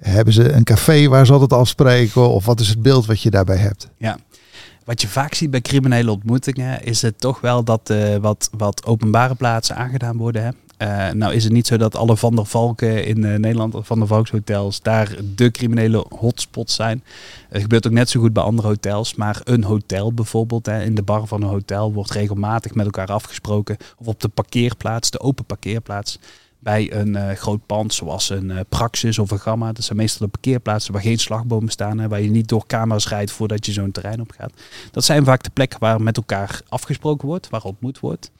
[0.00, 2.28] hebben ze een café waar ze altijd afspreken?
[2.30, 3.88] Of wat is het beeld wat je daarbij hebt?
[4.84, 8.84] Wat je vaak ziet bij criminele ontmoetingen is het toch wel dat eh, wat, wat
[8.86, 10.42] openbare plaatsen aangedaan worden.
[10.44, 10.50] Hè?
[10.82, 13.98] Eh, nou is het niet zo dat alle Van der Valken in eh, Nederland, Van
[13.98, 17.04] der Valks hotels, daar de criminele hotspots zijn.
[17.48, 20.94] Het gebeurt ook net zo goed bij andere hotels, maar een hotel bijvoorbeeld, hè, in
[20.94, 23.76] de bar van een hotel wordt regelmatig met elkaar afgesproken.
[23.98, 26.18] Of op de parkeerplaats, de open parkeerplaats.
[26.58, 29.72] Bij een eh, groot pand zoals een Praxis of een Gamma.
[29.72, 31.98] Dat zijn meestal de parkeerplaatsen waar geen slagbomen staan.
[31.98, 34.52] Hè, waar je niet door camera's rijdt voordat je zo'n terrein op gaat.
[34.90, 38.30] Dat zijn vaak de plekken waar met elkaar afgesproken wordt, waar ontmoet wordt.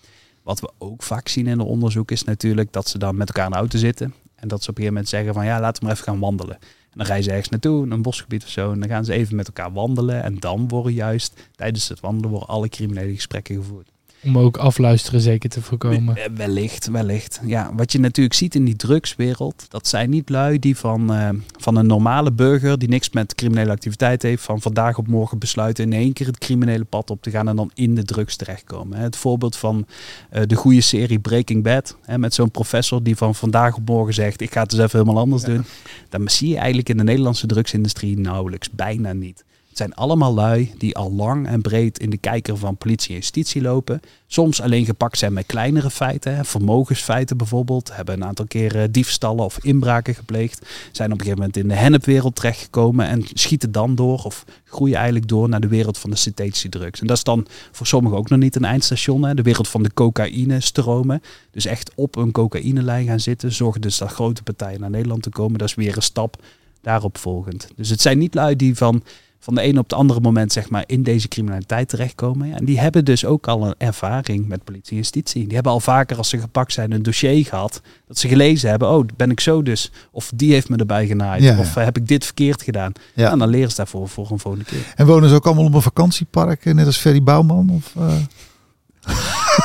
[0.43, 3.45] Wat we ook vaak zien in het onderzoek is natuurlijk dat ze dan met elkaar
[3.45, 4.15] in de auto zitten.
[4.35, 6.19] En dat ze op een gegeven moment zeggen van ja, laten we maar even gaan
[6.21, 6.55] wandelen.
[6.61, 8.73] En dan rijden ze ergens naartoe, een bosgebied of zo.
[8.73, 10.23] En dan gaan ze even met elkaar wandelen.
[10.23, 13.92] En dan worden juist tijdens het wandelen worden alle criminele gesprekken gevoerd.
[14.25, 16.17] Om ook afluisteren zeker te voorkomen.
[16.35, 17.41] Wellicht, wellicht.
[17.45, 21.29] Ja, wat je natuurlijk ziet in die drugswereld, dat zijn niet lui die van, eh,
[21.59, 25.85] van een normale burger die niks met criminele activiteit heeft, van vandaag op morgen besluiten
[25.85, 28.99] in één keer het criminele pad op te gaan en dan in de drugs terechtkomen.
[28.99, 29.87] Het voorbeeld van
[30.31, 34.15] eh, de goede serie Breaking Bad, hè, met zo'n professor die van vandaag op morgen
[34.15, 35.65] zegt, ik ga het dus even helemaal anders doen.
[36.09, 39.45] Dan zie je eigenlijk in de Nederlandse drugsindustrie nauwelijks, bijna niet.
[39.73, 43.15] Het zijn allemaal lui die al lang en breed in de kijker van politie en
[43.15, 44.01] justitie lopen.
[44.27, 47.97] Soms alleen gepakt zijn met kleinere feiten, vermogensfeiten bijvoorbeeld.
[47.97, 50.67] Hebben een aantal keren diefstallen of inbraken gepleegd.
[50.93, 54.97] Zijn op een gegeven moment in de hennepwereld terechtgekomen en schieten dan door of groeien
[54.97, 57.01] eigenlijk door naar de wereld van de synthetische drugs.
[57.01, 59.25] En dat is dan voor sommigen ook nog niet een eindstation.
[59.25, 59.35] Hè.
[59.35, 61.23] De wereld van de cocaïne stromen.
[61.51, 63.53] Dus echt op een cocaïnelijn gaan zitten.
[63.53, 65.59] Zorgen dus dat grote partijen naar Nederland te komen.
[65.59, 66.43] Dat is weer een stap
[66.81, 67.69] daarop volgend.
[67.77, 69.03] Dus het zijn niet lui die van
[69.43, 72.49] van de ene op het andere moment zeg maar in deze criminaliteit terechtkomen.
[72.49, 75.45] Ja, en die hebben dus ook al een ervaring met politie en justitie.
[75.45, 77.81] Die hebben al vaker als ze gepakt zijn een dossier gehad.
[78.07, 79.91] Dat ze gelezen hebben, oh ben ik zo dus.
[80.11, 81.43] Of die heeft me erbij genaaid.
[81.43, 81.59] Ja.
[81.59, 82.93] Of eh, heb ik dit verkeerd gedaan.
[83.15, 83.31] Ja.
[83.31, 84.93] En dan leren ze daarvoor voor een volgende keer.
[84.95, 87.71] En wonen ze ook allemaal op een vakantiepark, eh, net als Ferry Bouwman?
[87.71, 87.95] Of?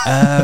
[0.04, 0.44] Eh,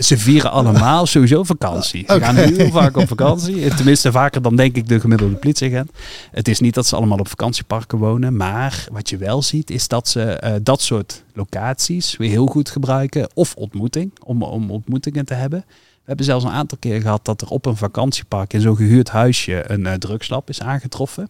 [0.00, 2.04] ze vieren allemaal sowieso vakantie.
[2.06, 3.74] Ze gaan heel vaak op vakantie.
[3.74, 5.90] Tenminste, vaker dan denk ik de gemiddelde politieagent.
[6.30, 8.36] Het is niet dat ze allemaal op vakantieparken wonen.
[8.36, 12.70] Maar wat je wel ziet, is dat ze eh, dat soort locaties weer heel goed
[12.70, 13.28] gebruiken.
[13.34, 15.64] Of ontmoeting, om, om ontmoetingen te hebben.
[15.66, 19.08] We hebben zelfs een aantal keer gehad dat er op een vakantiepark in zo'n gehuurd
[19.08, 21.28] huisje een uh, drugslab is aangetroffen.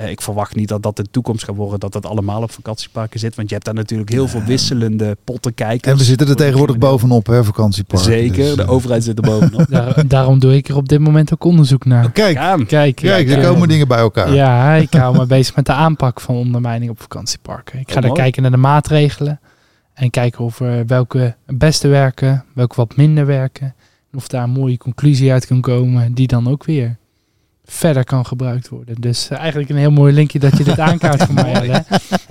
[0.00, 3.20] Uh, ik verwacht niet dat dat de toekomst gaat worden, dat het allemaal op vakantieparken
[3.20, 3.34] zit.
[3.34, 5.92] Want je hebt daar natuurlijk heel veel wisselende pottenkijkers.
[5.92, 8.02] En we zitten er tegenwoordig bovenop, hè, vakantiepark.
[8.02, 9.66] Zeker, dus, de uh, overheid zit er bovenop.
[9.70, 12.12] Daar, daarom doe ik er op dit moment ook onderzoek naar.
[12.12, 14.34] Kijk, Ja, Kijk, kijk, er eh, komen dingen bij elkaar.
[14.34, 17.78] Ja, ik hou me bezig met de aanpak van ondermijning op vakantieparken.
[17.78, 18.22] Ik ga Oh, daar mooi.
[18.22, 19.40] kijken naar de maatregelen.
[19.94, 23.74] En kijken of er welke het beste werken, welke wat minder werken.
[24.12, 26.96] En of daar een mooie conclusie uit kan komen, die dan ook weer
[27.70, 29.00] verder kan gebruikt worden.
[29.00, 31.52] Dus eh, eigenlijk een heel mooi linkje dat je dit aankaart voor mij.
[31.66, 31.78] Hè?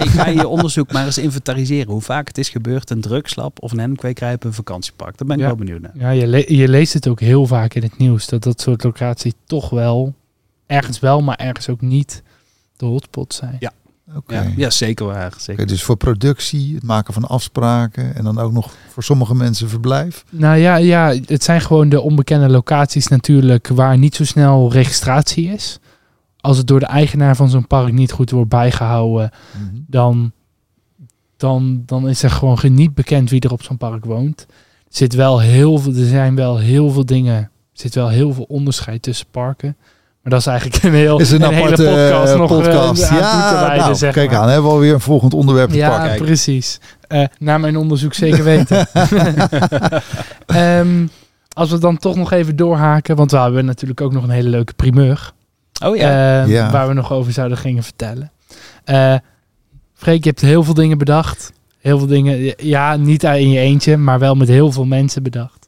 [0.03, 1.91] Ik ga je onderzoek maar eens inventariseren.
[1.91, 5.17] Hoe vaak het is gebeurd, een drugslab of een hennepkwekerij op een vakantiepark.
[5.17, 5.47] Daar ben ik Ja.
[5.47, 5.91] wel benieuwd naar.
[5.95, 8.27] Ja, je, le- je leest het ook heel vaak in het nieuws.
[8.27, 10.13] Dat dat soort locaties toch wel,
[10.65, 12.23] ergens wel, maar ergens ook niet
[12.77, 13.57] de hotspot zijn.
[14.15, 14.33] Oké.
[14.35, 15.33] Ja, ja, zeker waar.
[15.37, 15.67] Zeker.
[15.67, 20.23] Dus voor productie, het maken van afspraken en dan ook nog voor sommige mensen verblijf.
[20.29, 25.47] Nou ja, ja, het zijn gewoon de onbekende locaties natuurlijk waar niet zo snel registratie
[25.49, 25.79] is.
[26.37, 29.75] Als het door de eigenaar van zo'n park niet goed wordt bijgehouden, Mhm.
[29.87, 30.31] dan,
[31.37, 34.41] dan, dan is er gewoon geen- niet bekend wie er op zo'n park woont.
[34.49, 34.55] Er,
[34.89, 38.45] zit wel heel veel, er zijn wel heel veel dingen, er zit wel heel veel
[38.47, 39.75] onderscheid tussen parken.
[40.27, 42.77] Maar dat is eigenlijk een, heel, Is een, een hele podcast eh, nog eh, podcast.
[42.77, 44.39] aan toe te ja, wijden, nou, zeg kijk maar.
[44.39, 46.25] aan, hebben we alweer een volgend onderwerp te Ja, pakken.
[46.25, 46.79] precies.
[47.07, 48.87] Eh na mijn onderzoek zeker weten.
[50.45, 51.07] Ehm,
[51.53, 54.49] als we dan toch nog even doorhaken, want we hebben natuurlijk ook nog een hele
[54.49, 55.31] leuke primeur.
[55.85, 56.41] Oh ja.
[56.43, 56.71] eh, Ja.
[56.71, 58.31] Waar we nog over zouden gingen vertellen.
[58.83, 59.15] Eh
[59.93, 61.51] Freek, je hebt heel veel dingen bedacht.
[61.79, 65.67] Heel veel dingen, ja, niet in je eentje, maar wel met heel veel mensen bedacht.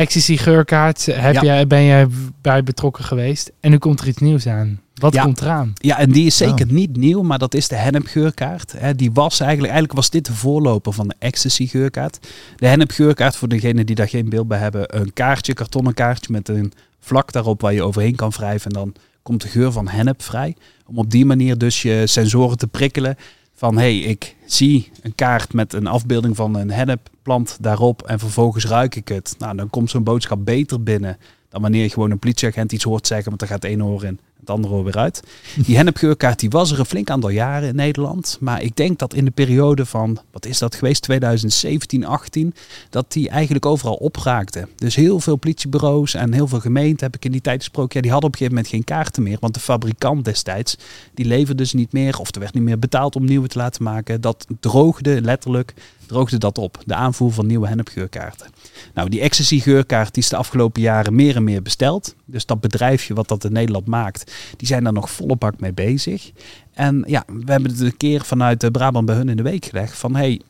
[0.00, 1.42] Ecstasy geurkaart, heb Ja.
[1.42, 2.06] jij, ben jij
[2.42, 3.52] bij betrokken geweest?
[3.60, 4.80] En nu komt er iets nieuws aan.
[4.94, 5.22] Wat Ja.
[5.22, 5.72] komt eraan?
[5.74, 6.72] Ja, en die is zeker Oh.
[6.72, 8.72] niet nieuw, maar dat is de hennepgeurkaart.
[8.76, 12.18] Hè, die was eigenlijk, eigenlijk was dit de voorloper van de ecstasy geurkaart.
[12.56, 16.48] De hennepgeurkaart, voor degenen die daar geen beeld bij hebben, een kaartje, kartonnen kaartje met
[16.48, 18.70] een vlak daarop waar je overheen kan wrijven.
[18.70, 20.56] En dan komt de geur van hennep vrij.
[20.86, 23.16] Om op die manier dus je sensoren te prikkelen
[23.60, 28.64] van hey, ik zie een kaart met een afbeelding van een hennepplant daarop en vervolgens
[28.64, 29.34] ruik ik het.
[29.38, 31.18] Nou, dan komt zo'n boodschap beter binnen
[31.50, 34.04] dan wanneer je gewoon een politieagent iets hoort zeggen, want dan gaat het ene oor
[34.04, 35.22] in, het andere oor weer uit.
[35.66, 38.36] Die hennepgeurkaart die was er een flink aantal jaren in Nederland.
[38.40, 42.54] Maar ik denk dat in de periode van, wat is dat geweest, 2017, 18,
[42.90, 44.68] dat die eigenlijk overal opraakte.
[44.76, 48.02] Dus heel veel politiebureaus en heel veel gemeenten, heb ik in die tijd gesproken, ja,
[48.02, 49.36] die hadden op een gegeven moment geen kaarten meer.
[49.40, 50.76] Want de fabrikant destijds,
[51.14, 53.82] die leverde dus niet meer, of er werd niet meer betaald om nieuwe te laten
[53.82, 54.20] maken.
[54.20, 55.74] Dat droogde letterlijk,
[56.10, 56.82] droogde dat op.
[56.86, 58.46] De aanvoer van nieuwe hennepgeurkaarten.
[58.94, 62.14] Nou, die ecstasy geurkaart die is de afgelopen jaren meer en meer besteld.
[62.24, 65.72] Dus dat bedrijfje wat dat in Nederland maakt, die zijn daar nog volle bak mee
[65.72, 66.30] bezig.
[66.72, 69.64] En ja, we hebben het een keer vanuit eh, Brabant bij hun in de week
[69.64, 70.40] gelegd van hey,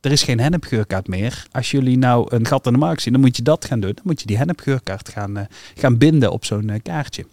[0.00, 1.46] er is geen hennepgeurkaart meer.
[1.52, 3.92] Als jullie nou een gat in de markt zien, dan moet je dat gaan doen.
[3.94, 5.44] Dan moet je die hennepgeurkaart gaan, eh,
[5.74, 7.24] gaan binden op zo'n eh, kaartje.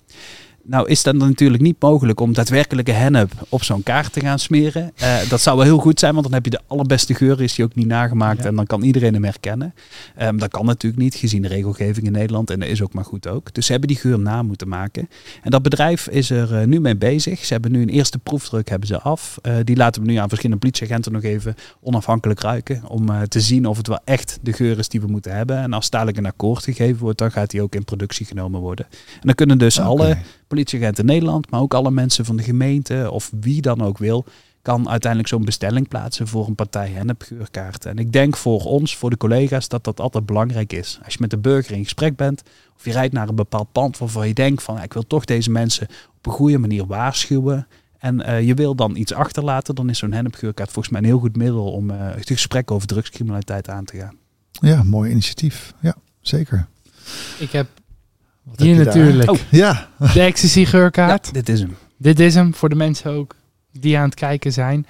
[0.70, 4.92] Nou is dat natuurlijk niet mogelijk om daadwerkelijke hennep op zo'n kaart te gaan smeren.
[4.96, 7.56] Eh, dat zou wel heel goed zijn, want dan heb je de allerbeste geur, is
[7.56, 8.46] die ook niet nagemaakt Ja.
[8.50, 9.74] en dan kan iedereen hem herkennen.
[10.16, 13.06] Ehm, dat kan natuurlijk niet, gezien de regelgeving in Nederland en dat is ook maar
[13.06, 13.54] goed ook.
[13.54, 15.10] Dus ze hebben die geur na moeten maken.
[15.44, 17.46] En dat bedrijf is er eh, nu mee bezig.
[17.46, 19.38] Ze hebben nu een eerste proefdruk hebben ze af.
[19.42, 22.82] Eh, die laten we nu aan verschillende politieagenten nog even onafhankelijk ruiken.
[22.88, 25.58] Om te zien of het wel echt de geur is die we moeten hebben.
[25.58, 28.86] En als dadelijk een akkoord gegeven wordt, dan gaat die ook in productie genomen worden.
[28.92, 30.18] En dan kunnen dus alle
[30.48, 34.26] politieagenten in Nederland, maar ook alle mensen van de gemeente of wie dan ook wil,
[34.62, 37.92] kan uiteindelijk zo'n bestelling plaatsen voor een partij hennepgeurkaarten.
[37.92, 41.00] En ik denk voor ons, voor de collega's, dat dat altijd belangrijk is.
[41.04, 42.44] Als je met de burger in gesprek bent,
[42.78, 45.52] of je rijdt naar een bepaald pand waarvan je denkt van, ik wil toch deze
[45.52, 45.88] mensen
[46.18, 47.68] op een goede manier waarschuwen
[47.98, 51.20] En eh, je wil dan iets achterlaten, dan is zo'n hennepgeurkaart volgens mij een heel
[51.20, 54.16] goed middel om uh, het gesprek over drugscriminaliteit aan te gaan.
[54.52, 55.74] Ja, mooi initiatief.
[55.82, 56.68] Ja, zeker.
[57.40, 57.68] Ik heb
[58.50, 59.38] Wat hier natuurlijk oh.
[59.52, 59.90] ja.
[60.14, 61.26] de ecstasy geurkaart.
[61.26, 61.76] Ja, dit is hem.
[61.98, 63.36] Dit is hem voor de mensen ook
[63.72, 64.88] die aan het kijken zijn.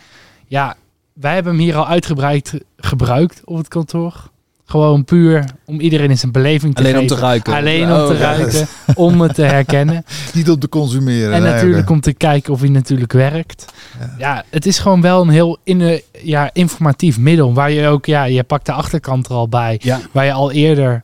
[0.47, 0.75] Ja,
[1.13, 4.29] wij hebben hem hier al uitgebreid gebruikt op het kantoor.
[4.69, 7.09] Gewoon puur om iedereen in zijn beleving te Alleen geven.
[7.11, 7.53] om te ruiken.
[7.53, 10.03] Alleen om te Oh, ruiken, om het te herkennen.
[10.33, 11.33] Niet om te consumeren.
[11.33, 13.65] En nee, natuurlijk om te kijken of hij natuurlijk werkt.
[13.99, 14.13] Ja.
[14.17, 17.53] Ja, het is gewoon wel een heel in, ja, informatief middel.
[17.53, 19.79] Waar je ook, ja, je pakt de achterkant er al bij.
[19.83, 19.99] Ja.
[20.11, 21.03] Waar je al eerder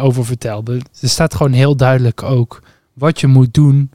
[0.00, 0.80] over vertelde.
[1.00, 3.90] Er staat gewoon heel duidelijk ook wat je moet doen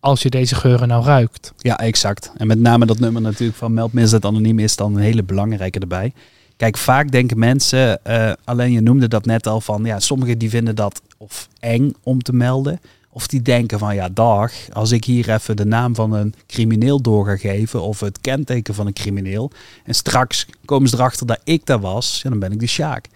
[0.00, 1.52] als je deze geuren nou ruikt.
[1.58, 2.32] Ja, exact.
[2.36, 5.78] En met name dat nummer natuurlijk van Meld Misdaad Anoniem is dan een hele belangrijke
[5.78, 6.12] erbij.
[6.56, 10.50] Kijk, vaak denken mensen, eh, alleen je noemde dat net al van, ja, sommigen die
[10.50, 12.80] vinden dat of eng om te melden.
[13.10, 17.00] Of die denken van, ja, dag, als ik hier even de naam van een crimineel
[17.00, 19.50] door ga geven of het kenteken van een crimineel.
[19.84, 23.08] En straks komen ze erachter dat ik daar was, ja, dan ben ik de Sjaak.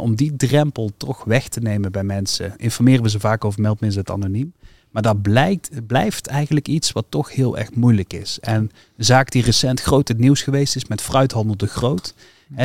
[0.00, 4.10] Om die drempel toch weg te nemen bij mensen, informeren we ze vaak over meldmisdaad
[4.10, 4.52] anoniem.
[4.90, 8.38] Maar dat blijkt, blijft eigenlijk iets wat toch heel erg moeilijk is.
[8.40, 12.14] En de zaak die recent groot het nieuws geweest is met fruithandel de Groot.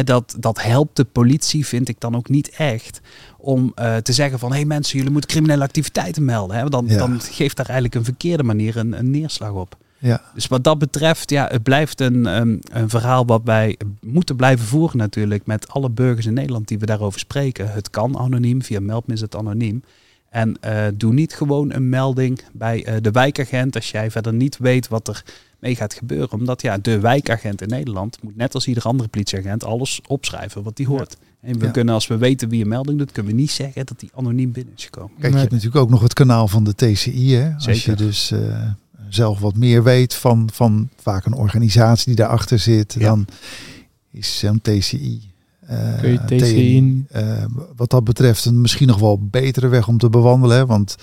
[0.04, 3.02] Dat, dat helpt de politie, vind ik dan ook niet echt,
[3.38, 4.50] om eh, te zeggen van...
[4.50, 6.72] hé hey mensen, jullie moeten criminele activiteiten melden.
[6.72, 6.98] Dan, Ja.
[6.98, 9.78] dan geeft daar eigenlijk een verkeerde manier een, een neerslag op.
[10.00, 10.22] Ja.
[10.34, 14.66] Dus wat dat betreft, ja, het blijft een, een, een verhaal wat wij moeten blijven
[14.66, 17.72] voeren natuurlijk met alle burgers in Nederland die we daarover spreken.
[17.72, 19.84] Het kan anoniem, via meldmisdaad anoniem.
[20.30, 24.58] En eh, doe niet gewoon een melding bij eh, de wijkagent als jij verder niet
[24.58, 25.24] weet wat er
[25.60, 26.32] mee gaat gebeuren.
[26.32, 30.76] Omdat ja, de wijkagent in Nederland moet net als ieder andere politieagent alles opschrijven wat
[30.76, 31.18] die hoort.
[31.42, 31.72] En we Ja.
[31.72, 34.52] kunnen, als we weten wie een melding doet, kunnen we niet zeggen dat die anoniem
[34.52, 35.10] binnen is gekomen.
[35.12, 35.40] Kijk, je Nee.
[35.40, 37.34] hebt natuurlijk ook nog het kanaal van de TCI.
[37.36, 37.54] Hè?
[37.68, 38.70] Als je dus eh,
[39.10, 43.00] zelf wat meer weet van, van vaak een organisatie die daarachter zit, Ja.
[43.06, 43.26] dan
[44.12, 45.22] is zo'n TCI.
[45.68, 47.44] Eh, Kun je TNI, eh,
[47.76, 50.58] wat dat betreft een misschien nog wel betere weg om te bewandelen.
[50.58, 50.66] hè.
[50.66, 50.96] Want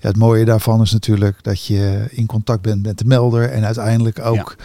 [0.00, 3.64] ja, het mooie daarvan is natuurlijk dat je in contact bent met de melder en
[3.64, 4.56] uiteindelijk ook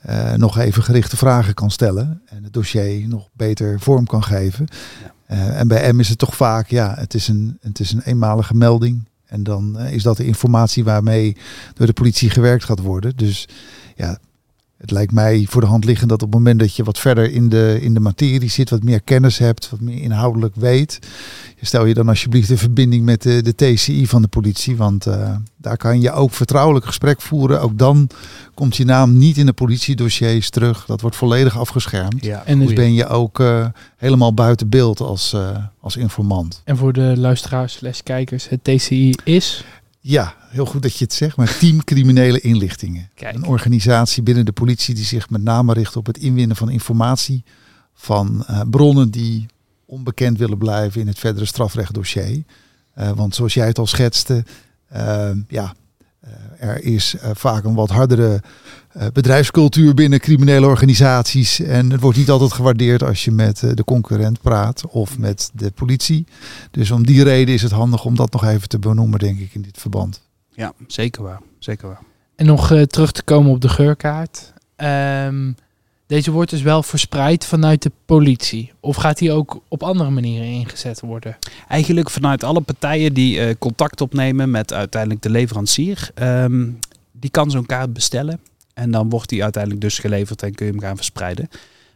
[0.00, 4.66] eh, nog even gerichte vragen kan stellen en het dossier nog beter vorm kan geven.
[5.02, 5.36] Ja.
[5.52, 8.54] En bij M is het toch vaak, ja, het is een, het is een eenmalige
[8.54, 9.04] melding.
[9.26, 11.36] En dan is dat de informatie waarmee
[11.74, 13.16] door de politie gewerkt gaat worden.
[13.16, 13.48] Dus
[13.96, 14.18] ja,
[14.82, 17.32] het lijkt mij voor de hand liggend dat op het moment dat je wat verder
[17.32, 20.98] in de, in de materie zit, wat meer kennis hebt, wat meer inhoudelijk weet,
[21.60, 24.76] stel je dan alsjeblieft in verbinding met de, de TCI van de politie.
[24.76, 27.60] Want eh, daar kan je ook vertrouwelijk gesprek voeren.
[27.60, 28.08] Ook dan
[28.54, 30.84] komt je naam niet in de politiedossiers terug.
[30.84, 32.24] Dat wordt volledig afgeschermd.
[32.24, 32.80] Ja, En Dus goeie.
[32.80, 33.66] ben je ook eh,
[33.96, 36.62] helemaal buiten beeld als, eh, als informant.
[36.64, 39.64] En voor de luisteraars slash kijkers, het TCI is...
[40.00, 43.10] Ja, heel goed dat je het zegt, maar Team Criminele Inlichtingen.
[43.14, 43.34] Kijk.
[43.34, 47.44] Een organisatie binnen de politie die zich met name richt op het inwinnen van informatie
[47.94, 49.46] van eh, bronnen die
[49.86, 52.44] onbekend willen blijven in het verdere strafrechtdossier.
[52.94, 54.44] Eh, want zoals jij het al schetste,
[54.88, 55.74] eh, ja,
[56.20, 58.42] eh, er is vaak een wat hardere
[59.12, 61.60] bedrijfscultuur binnen criminele organisaties.
[61.60, 65.70] En het wordt niet altijd gewaardeerd als je met de concurrent praat of met de
[65.70, 66.26] politie.
[66.70, 69.54] Dus om die reden is het handig om dat nog even te benoemen, denk ik,
[69.54, 70.20] in dit verband.
[70.62, 71.40] Ja, zeker waar.
[71.58, 72.00] Zeker waar.
[72.36, 74.52] En nog eh, terug te komen op de geurkaart.
[74.76, 75.52] Ehm,
[76.06, 78.72] deze wordt dus wel verspreid vanuit de politie.
[78.80, 81.36] Of gaat die ook op andere manieren ingezet worden?
[81.68, 86.10] Eigenlijk vanuit alle partijen die eh, contact opnemen met uiteindelijk de leverancier.
[86.14, 86.68] ehm,
[87.12, 88.40] die kan zo'n kaart bestellen.
[88.74, 91.48] En dan wordt die uiteindelijk dus geleverd en kun je hem gaan verspreiden.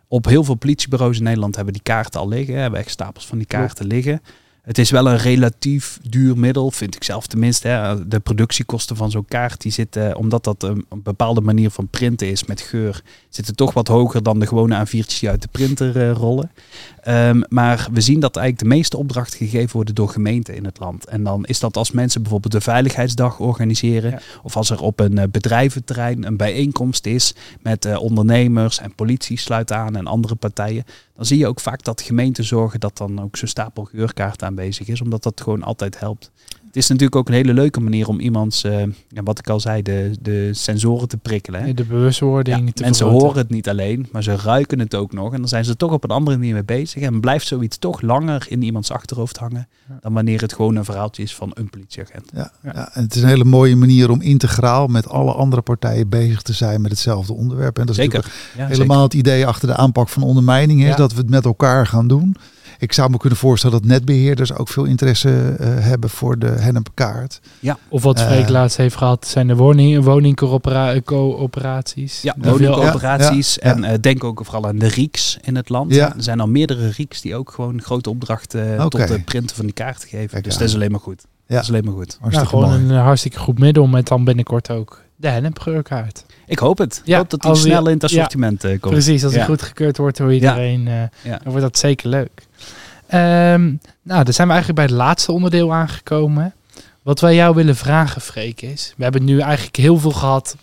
[0.08, 2.56] Op heel veel politiebureaus in Nederland hebben die kaarten al liggen.
[2.56, 4.20] Hebben echt stapels van die kaarten liggen.
[4.66, 7.68] Het is wel een relatief duur middel, vind ik zelf tenminste.
[7.68, 8.08] Hè.
[8.08, 12.30] De productiekosten van zo'n kaart, die zitten, omdat dat een, een bepaalde manier van printen
[12.30, 15.96] is met geur, zitten toch wat hoger dan de gewone A4'tjes die uit de printer
[15.96, 16.50] eh, rollen.
[17.06, 20.78] Ehm, maar we zien dat eigenlijk de meeste opdrachten gegeven worden door gemeenten in het
[20.78, 21.04] land.
[21.04, 24.10] En dan is dat als mensen bijvoorbeeld de Veiligheidsdag organiseren.
[24.10, 24.20] Ja.
[24.42, 29.38] Of als er op een eh, bedrijventerrein een bijeenkomst is met eh, ondernemers en politie
[29.38, 30.84] sluit aan en andere partijen.
[31.16, 34.88] Dan zie je ook vaak dat gemeenten zorgen dat dan ook zo'n stapel geurkaarten aanwezig
[34.88, 35.00] is.
[35.00, 36.30] Omdat dat gewoon altijd helpt.
[36.76, 39.60] Het is natuurlijk ook een hele leuke manier om iemands, eh, ja, wat ik al
[39.60, 41.62] zei, de, de sensoren te prikkelen.
[41.62, 41.74] Hè?
[41.74, 45.32] De bewustwording Ja, te mensen horen het niet alleen, maar ze ruiken het ook nog.
[45.32, 47.02] En dan zijn ze toch op een andere manier mee bezig.
[47.02, 49.68] En blijft zoiets toch langer in iemands achterhoofd hangen.
[49.88, 49.98] Ja.
[50.00, 52.30] Dan wanneer het gewoon een verhaaltje is van een politieagent.
[52.34, 52.70] Ja, Ja.
[52.74, 52.90] ja.
[52.94, 56.52] en het is een hele mooie manier om integraal met alle andere partijen bezig te
[56.52, 57.78] zijn met hetzelfde onderwerp.
[57.78, 58.32] En dat is Zeker.
[58.56, 60.96] helemaal het idee achter de aanpak van ondermijning, is Ja.
[60.96, 62.36] dat we het met elkaar gaan doen.
[62.78, 67.40] Ik zou me kunnen voorstellen dat netbeheerders ook veel interesse eh, hebben voor de hennepkaart.
[67.88, 68.48] Of wat Freek Eh.
[68.50, 72.22] laatst heeft gehad, zijn de woning, woningcoöperaties.
[72.22, 73.54] Ja, woningcoöperaties.
[73.60, 75.94] Ja, ja, En eh, denk ook vooral aan de RIEKs in het land.
[75.94, 76.14] Ja.
[76.16, 78.98] Er zijn al meerdere RIEKs die ook gewoon grote opdrachten eh, Oké.
[78.98, 80.28] tot het printen van die kaarten geven.
[80.30, 81.22] Kijk dus dat is alleen maar goed.
[81.46, 81.54] Ja.
[81.54, 82.06] Dat is alleen maar goed.
[82.08, 82.92] Nou, Hartstikke gewoon mooi.
[82.98, 86.24] een hartstikke goed middel met dan binnenkort ook de hennepgeurkaart.
[86.46, 86.96] Ik hoop het.
[86.96, 88.18] Ik Ja, hoop dat die snel in het ja.
[88.18, 88.80] assortiment komt.
[88.80, 89.46] Precies, als die Ja.
[89.46, 91.38] goedgekeurd wordt door iedereen, eh, Ja.
[91.42, 92.45] dan wordt dat zeker leuk.
[93.06, 96.54] Ehm, nou, dan zijn we eigenlijk bij het laatste onderdeel aangekomen.
[97.02, 98.94] Wat wij jou willen vragen, Freek, is...
[98.96, 100.56] We hebben nu eigenlijk heel veel gehad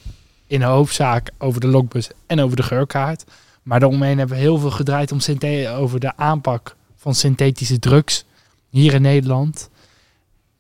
[0.48, 3.24] in de hoofdzaak over de logbus en over de geurkaart.
[3.64, 5.20] Maar daaromheen hebben we heel veel gedraaid om
[5.68, 8.26] over de aanpak van synthetische drugs
[8.70, 9.70] hier in Nederland.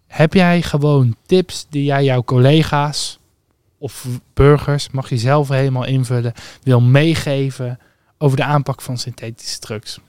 [0.07, 3.19] Heb jij gewoon tips die jij jouw collega's
[3.77, 7.79] of burgers, mag je zelf helemaal invullen, wil meegeven
[8.17, 9.99] over de aanpak van synthetische drugs?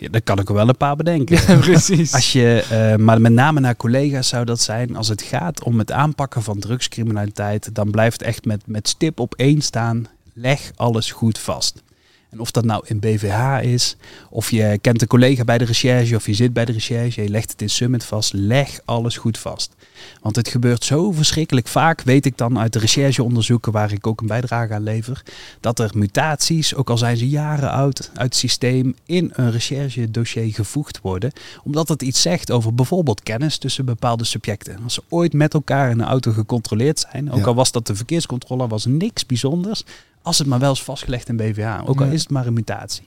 [0.00, 1.38] Ja, daar kan ik er wel een paar bedenken.
[1.46, 2.14] Ja, precies.
[2.14, 5.78] Als je, eh, maar met name naar collega's zou dat zijn, als het gaat om
[5.78, 11.12] het aanpakken van drugscriminaliteit, dan blijft echt met, met stip op één staan, leg alles
[11.12, 11.82] goed vast.
[12.30, 13.96] En of dat nou in BVH is,
[14.30, 17.28] of je kent een collega bij de recherche, of je zit bij de recherche, je
[17.28, 19.74] legt het in Summit vast, leg alles goed vast.
[20.22, 24.20] Want het gebeurt zo verschrikkelijk vaak, weet ik dan uit de rechercheonderzoeken waar ik ook
[24.20, 25.22] een bijdrage aan lever,
[25.60, 30.54] dat er mutaties, ook al zijn ze jaren oud, uit het systeem in een recherchedossier
[30.54, 31.32] gevoegd worden
[31.64, 34.78] omdat het iets zegt over bijvoorbeeld kennis tussen bepaalde subjecten.
[34.84, 37.44] Als ze ooit met elkaar in een auto gecontroleerd zijn, ook Ja.
[37.44, 39.84] al was dat de verkeerscontrole, was niks bijzonders,
[40.22, 42.12] als het maar wel is vastgelegd in BVH, ook al Ja.
[42.12, 43.04] is het maar een mutatie.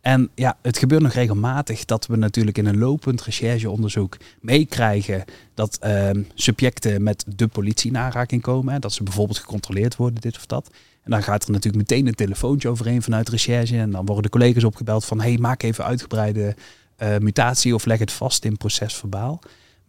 [0.00, 5.76] En ja, het gebeurt nog regelmatig dat we natuurlijk in een lopend rechercheonderzoek meekrijgen dat
[5.80, 8.72] ehm, subjecten met de politie in aanraking komen.
[8.72, 10.70] Hè, dat ze bijvoorbeeld gecontroleerd worden, dit of dat.
[11.02, 13.76] En dan gaat er natuurlijk meteen een telefoontje overheen vanuit recherche.
[13.76, 16.54] En dan worden de collega's opgebeld van, hey, maak even uitgebreide
[16.96, 19.40] eh, mutatie of leg het vast in procesverbaal.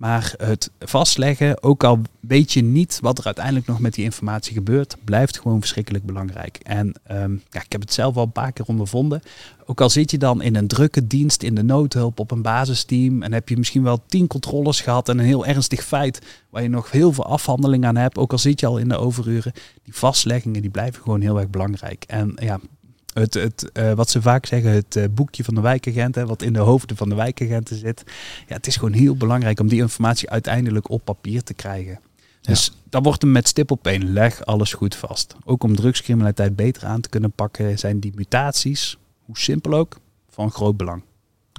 [0.04, 4.54] Maar het vastleggen, ook al weet je niet wat er uiteindelijk nog met die informatie
[4.54, 6.60] gebeurt, blijft gewoon verschrikkelijk belangrijk.
[6.64, 9.22] En ehm, ja, ik heb het zelf al een paar keer ondervonden.
[9.66, 13.22] Ook al zit je dan in een drukke dienst in de noodhulp op een basisteam
[13.22, 16.70] en heb je misschien wel tien controles gehad en een heel ernstig feit waar je
[16.70, 19.96] nog heel veel afhandeling aan hebt, ook al zit je al in de overuren, die
[19.96, 22.04] vastleggingen die blijven gewoon heel erg belangrijk.
[22.08, 22.60] En ja,
[23.14, 26.42] het, het, eh, wat ze vaak zeggen, het eh, boekje van de wijkagent, hè, wat
[26.42, 28.04] in de hoofden van de wijkagenten zit.
[28.48, 32.00] Ja, het is gewoon heel belangrijk om die informatie uiteindelijk op papier te krijgen.
[32.42, 35.36] Dus dan wordt hem met stip op één, leg alles goed vast.
[35.46, 40.00] Ook om drugscriminaliteit beter aan te kunnen pakken, zijn die mutaties, hoe simpel ook,
[40.30, 41.02] van groot belang.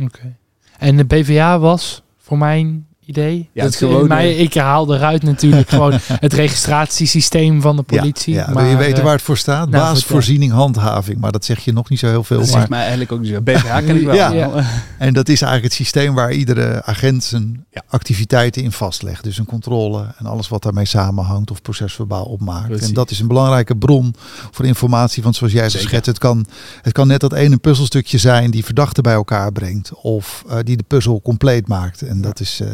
[0.02, 0.36] Oké.
[0.78, 5.22] En de BVA was, voor mijn idee, Ja, dat het gewone- mij, ik haal eruit
[5.22, 5.92] natuurlijk gewoon
[6.26, 8.34] het registratiesysteem van de politie.
[8.34, 8.52] Ja, ja.
[8.52, 9.68] maar, wil je weten eh, waar het voor staat?
[9.70, 11.18] nou, Basisvoorziening, handhaving.
[11.20, 12.38] Maar dat zeg je nog niet zo heel veel.
[12.38, 13.40] Dat maar zegt mij eigenlijk ook niet zo.
[13.40, 14.14] BVH ken ik wel.
[14.14, 14.32] Ja.
[14.32, 14.50] Ja.
[14.98, 17.82] En dat is eigenlijk het systeem waar iedere agent zijn Ja.
[17.88, 19.24] activiteiten in vastlegt.
[19.24, 22.66] Dus een controle en alles wat daarmee samenhangt of procesverbaal opmaakt.
[22.66, 22.88] Precies.
[22.88, 24.14] En dat is een belangrijke bron
[24.50, 25.22] voor informatie.
[25.22, 26.46] Want zoals jij schetst, het kan,
[26.82, 29.92] het kan net dat ene puzzelstukje zijn die verdachten bij elkaar brengt.
[29.94, 32.02] Of eh, die de puzzel compleet maakt.
[32.02, 32.68] En dat is eh,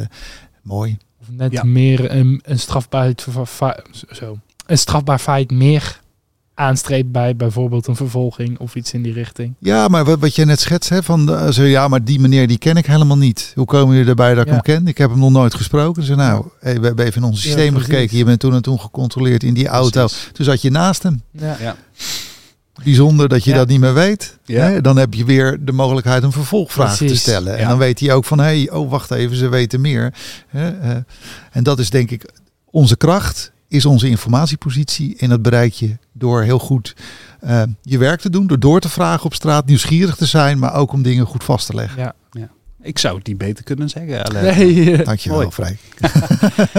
[0.62, 0.98] mooi.
[1.20, 1.62] Of net Ja.
[1.64, 3.12] meer een, een, strafbaar,
[4.10, 6.00] zo, een strafbaar feit meer
[6.54, 9.54] aanstreept bij bijvoorbeeld een vervolging of iets in die richting.
[9.58, 12.46] Ja, maar wat, wat je net schetst, hè, van eh, zo, ja, maar die meneer
[12.46, 13.52] die ken ik helemaal niet.
[13.54, 14.52] Hoe komen jullie erbij dat ik Ja.
[14.52, 14.86] hem ken?
[14.86, 16.02] Ik heb hem nog nooit gesproken.
[16.02, 17.90] Ze nou, hey, we hebben even in onze systemen precies.
[17.94, 18.16] gekeken.
[18.16, 20.06] Je bent toen en toen gecontroleerd in die auto.
[20.06, 20.28] Precies.
[20.32, 21.22] Toen zat je naast hem.
[21.30, 21.56] Ja.
[21.60, 21.76] Ja.
[22.84, 23.56] Bijzonder dat je Ja.
[23.56, 24.38] dat niet meer weet.
[24.44, 24.64] Ja.
[24.64, 24.80] Hè?
[24.80, 27.54] Dan heb je weer de mogelijkheid een vervolgvraag te stellen.
[27.54, 27.68] En Ja.
[27.68, 30.14] dan weet hij ook van, hé, hey, oh wacht even, ze weten meer.
[30.48, 30.70] Hè?
[30.80, 30.96] eh,
[31.50, 32.30] en dat is denk ik
[32.70, 35.16] onze kracht, is onze informatiepositie.
[35.18, 36.94] En dat bereik je door heel goed
[37.40, 38.46] eh, je werk te doen.
[38.46, 40.58] Door door te vragen op straat, nieuwsgierig te zijn.
[40.58, 42.02] Maar ook om dingen goed vast te leggen.
[42.02, 42.14] Ja.
[42.82, 44.24] Ik zou het niet beter kunnen zeggen.
[44.24, 44.58] Alain.
[44.58, 45.50] Nee, eh, Dankjewel.
[45.60, 45.78] Freek.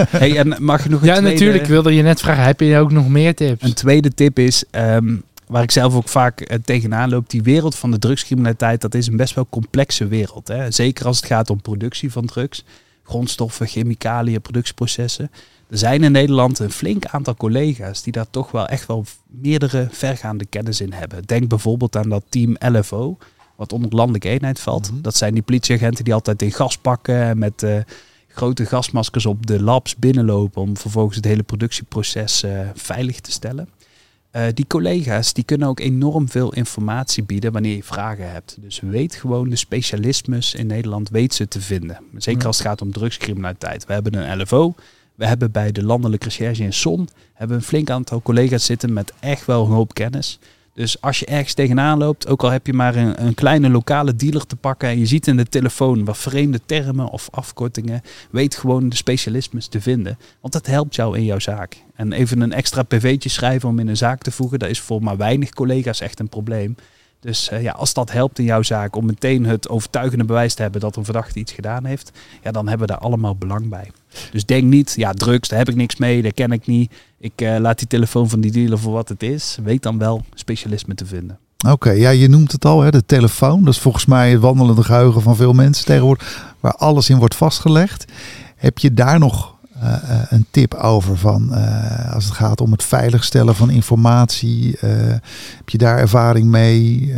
[0.09, 1.31] Hey, en mag je nog een ja, tweede...
[1.33, 3.63] natuurlijk wilde je net vragen, heb je ook nog meer tips?
[3.63, 5.15] Een tweede tip is, ehm,
[5.51, 9.07] waar ik zelf ook vaak eh, tegenaan loop, die wereld van de drugscriminaliteit, dat is
[9.07, 10.47] een best wel complexe wereld.
[10.47, 10.71] Hè?
[10.71, 12.63] Zeker als het gaat om productie van drugs,
[13.03, 15.31] grondstoffen, chemicaliën, productieprocessen.
[15.69, 19.87] Er zijn in Nederland een flink aantal collega's die daar toch wel echt wel meerdere
[19.91, 21.23] vergaande kennis in hebben.
[21.25, 23.17] Denk bijvoorbeeld aan dat team LFO,
[23.55, 24.91] wat onder landelijke eenheid valt.
[24.91, 25.01] Mhm.
[25.01, 27.77] Dat zijn die politieagenten die altijd in gas pakken en met eh,
[28.27, 33.69] grote gasmaskers op de labs binnenlopen om vervolgens het hele productieproces eh, veilig te stellen.
[34.31, 38.57] Eh, die collega's die kunnen ook enorm veel informatie bieden wanneer je vragen hebt.
[38.59, 41.99] Dus weet gewoon de specialismes in Nederland, weet ze te vinden.
[42.17, 43.85] Zeker als het gaat om drugscriminaliteit.
[43.85, 44.73] We hebben een LFO.
[45.15, 49.13] We hebben bij de landelijke recherche in SON hebben een flink aantal collega's zitten met
[49.19, 50.39] echt wel een hoop kennis.
[50.73, 54.15] Dus als je ergens tegenaan loopt, ook al heb je maar een, een kleine lokale
[54.15, 58.01] dealer te pakken en je ziet in de telefoon wat vreemde termen of afkortingen,
[58.31, 60.17] weet gewoon de specialismes te vinden.
[60.41, 61.83] Want dat helpt jou in jouw zaak.
[62.01, 65.03] En even een extra pv'tje schrijven om in een zaak te voegen, dat is voor
[65.03, 66.75] maar weinig collega's echt een probleem.
[67.19, 70.61] Dus uh, ja, als dat helpt in jouw zaak om meteen het overtuigende bewijs te
[70.61, 72.11] hebben dat een verdachte iets gedaan heeft,
[72.43, 73.91] ja, dan hebben we daar allemaal belang bij.
[74.31, 76.93] Dus denk niet, ja, drugs, daar heb ik niks mee, dat ken ik niet.
[77.19, 79.57] Ik uh, laat die telefoon van die dealer voor wat het is.
[79.63, 81.39] Weet dan wel specialisme te vinden.
[81.67, 83.63] Oké, ja, je noemt het al, hè, de telefoon.
[83.63, 87.35] Dat is volgens mij het wandelende geheugen van veel mensen tegenwoordig, waar alles in wordt
[87.35, 88.05] vastgelegd.
[88.55, 89.50] Heb je daar nog
[89.81, 94.75] uh, een tip over van uh, als het gaat om het veiligstellen van informatie?
[94.79, 97.13] Heb je daar ervaring mee?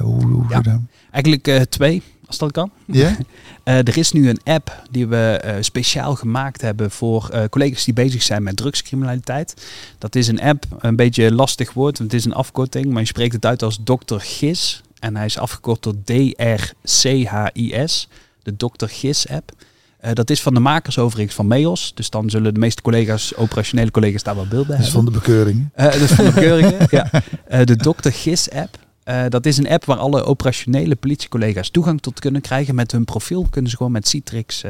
[0.00, 0.80] hoe, hoe ja.
[1.10, 2.70] Eigenlijk twee, als dat kan.
[2.84, 3.16] Ja?
[3.64, 8.42] er is nu een app die we speciaal gemaakt hebben voor collega's die bezig zijn
[8.42, 9.66] met drugscriminaliteit.
[9.98, 13.06] Dat is een app, een beetje lastig woord, want het is een afkorting, maar je
[13.06, 14.16] spreekt het uit als Dr.
[14.18, 14.82] GIS.
[14.98, 16.48] En hij is afgekort tot D-R-C-H-I-S,
[18.42, 18.86] de Dr.
[18.86, 19.52] GIS app.
[20.06, 21.92] Uh, dat is van de makers overigens van MEOS.
[21.94, 24.86] Dus dan zullen de meeste collega's, operationele collega's, daar wel beeld bij hebben.
[24.86, 25.68] Is van de bekeuring.
[25.76, 27.10] Uh, is van de bekeuringen, ja.
[27.12, 28.08] Uh, de Dr.
[28.10, 28.78] GIS app.
[29.28, 32.74] dat is een app waar alle operationele politiecollega's toegang tot kunnen krijgen.
[32.74, 34.62] Met hun profiel kunnen ze gewoon met Citrix,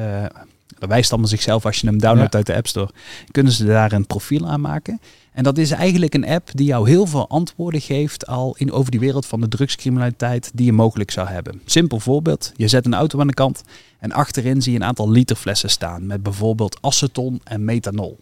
[0.78, 2.38] dat wijst allemaal zichzelf als je hem downloadt ja.
[2.38, 2.90] uit de App Store,
[3.30, 5.00] kunnen ze daar een profiel aan maken.
[5.32, 8.90] En dat is eigenlijk een app die jou heel veel antwoorden geeft al in, over
[8.90, 11.60] die wereld van de drugscriminaliteit die je mogelijk zou hebben.
[11.64, 13.62] Simpel voorbeeld, je zet een auto aan de kant
[13.98, 18.18] en achterin zie je een aantal literflessen staan met bijvoorbeeld aceton en methanol.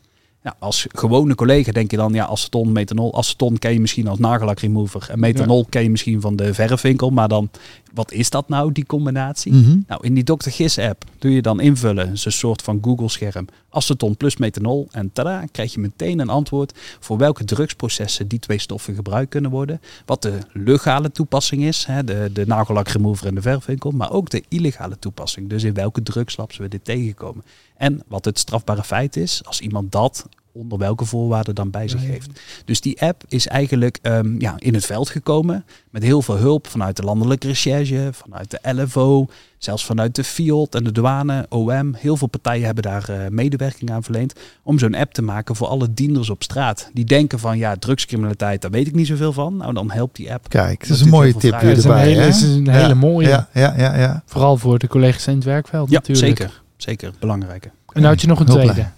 [0.59, 3.17] Als gewone collega denk je dan, ja, aceton, methanol.
[3.17, 5.07] Aceton ken je misschien als nagellakremover.
[5.11, 5.67] En methanol ja.
[5.69, 7.11] ken je misschien van de verfwinkel.
[7.11, 7.51] Maar dan,
[7.95, 9.53] wat is dat nou, die combinatie?
[9.53, 9.85] Mm -hmm.
[9.89, 10.51] Nou, in die Dr.
[10.51, 12.07] Gis app doe je dan invullen.
[12.07, 13.47] Het is een soort van Google scherm.
[13.71, 14.89] Aceton plus methanol.
[14.91, 19.51] En tada, krijg je meteen een antwoord voor welke drugsprocessen die twee stoffen gebruikt kunnen
[19.51, 19.81] worden.
[20.07, 23.91] Wat de legale toepassing is, hè, de, de nagellakremover en de verfwinkel.
[23.91, 25.49] Maar ook de illegale toepassing.
[25.49, 27.45] Dus in welke drugslabs we dit tegenkomen.
[27.77, 32.01] En wat het strafbare feit is, als iemand dat onder welke voorwaarden dan bij zich
[32.01, 32.31] heeft.
[32.65, 36.67] Dus die app is eigenlijk ehm, ja, in het veld gekomen met heel veel hulp
[36.67, 39.27] vanuit de landelijke recherche, vanuit de LFO,
[39.59, 41.95] zelfs vanuit de FIOD en de douane, OM.
[41.95, 44.33] Heel veel partijen hebben daar eh, medewerking aan verleend
[44.63, 46.91] om zo'n app te maken voor alle dienders op straat.
[46.93, 49.57] Die denken van ja, drugscriminaliteit, daar weet ik niet zoveel van.
[49.57, 50.49] Nou, dan helpt die app.
[50.49, 52.95] Kijk, dat is een mooie tip weer Dat is een hele, is een Ja, hele
[52.95, 53.29] mooie.
[53.29, 54.23] Ja, ja, ja, ja.
[54.27, 56.39] Vooral voor de collega's in het werkveld Ja, natuurlijk.
[56.39, 56.63] zeker.
[56.77, 57.69] Zeker, belangrijke.
[57.69, 58.73] En nou had je nog een tweede.
[58.73, 58.93] blij.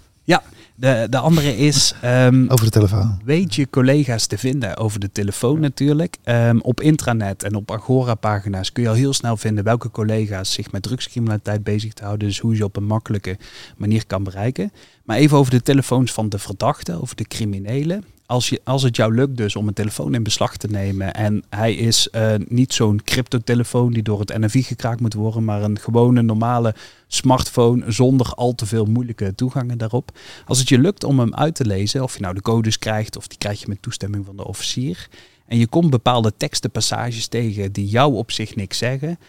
[0.79, 1.93] De, de andere is...
[2.01, 3.19] ehm, Over de telefoon.
[3.25, 6.17] Weet je collega's te vinden over de telefoon natuurlijk.
[6.23, 10.71] Ehm, op intranet en op Agora-pagina's kun je al heel snel vinden welke collega's zich
[10.71, 12.27] met drugscriminaliteit bezig te houden.
[12.27, 13.37] Dus hoe je ze op een makkelijke
[13.77, 14.71] manier kan bereiken.
[15.03, 18.03] Maar even over de telefoons van de verdachten, over de criminelen.
[18.27, 21.43] Als, je, als het jou lukt dus om een telefoon in beslag te nemen en
[21.49, 25.79] hij is eh, niet zo'n cryptotelefoon die door het NFI gekraakt moet worden, maar een
[25.79, 26.75] gewone normale
[27.07, 30.11] smartphone zonder al te veel moeilijke toegangen daarop.
[30.45, 33.17] Als het je lukt om hem uit te lezen, of je nou de codes krijgt
[33.17, 35.07] of die krijg je met toestemming van de officier,
[35.45, 39.19] en je komt bepaalde tekstenpassages tegen die jou op zich niks zeggen,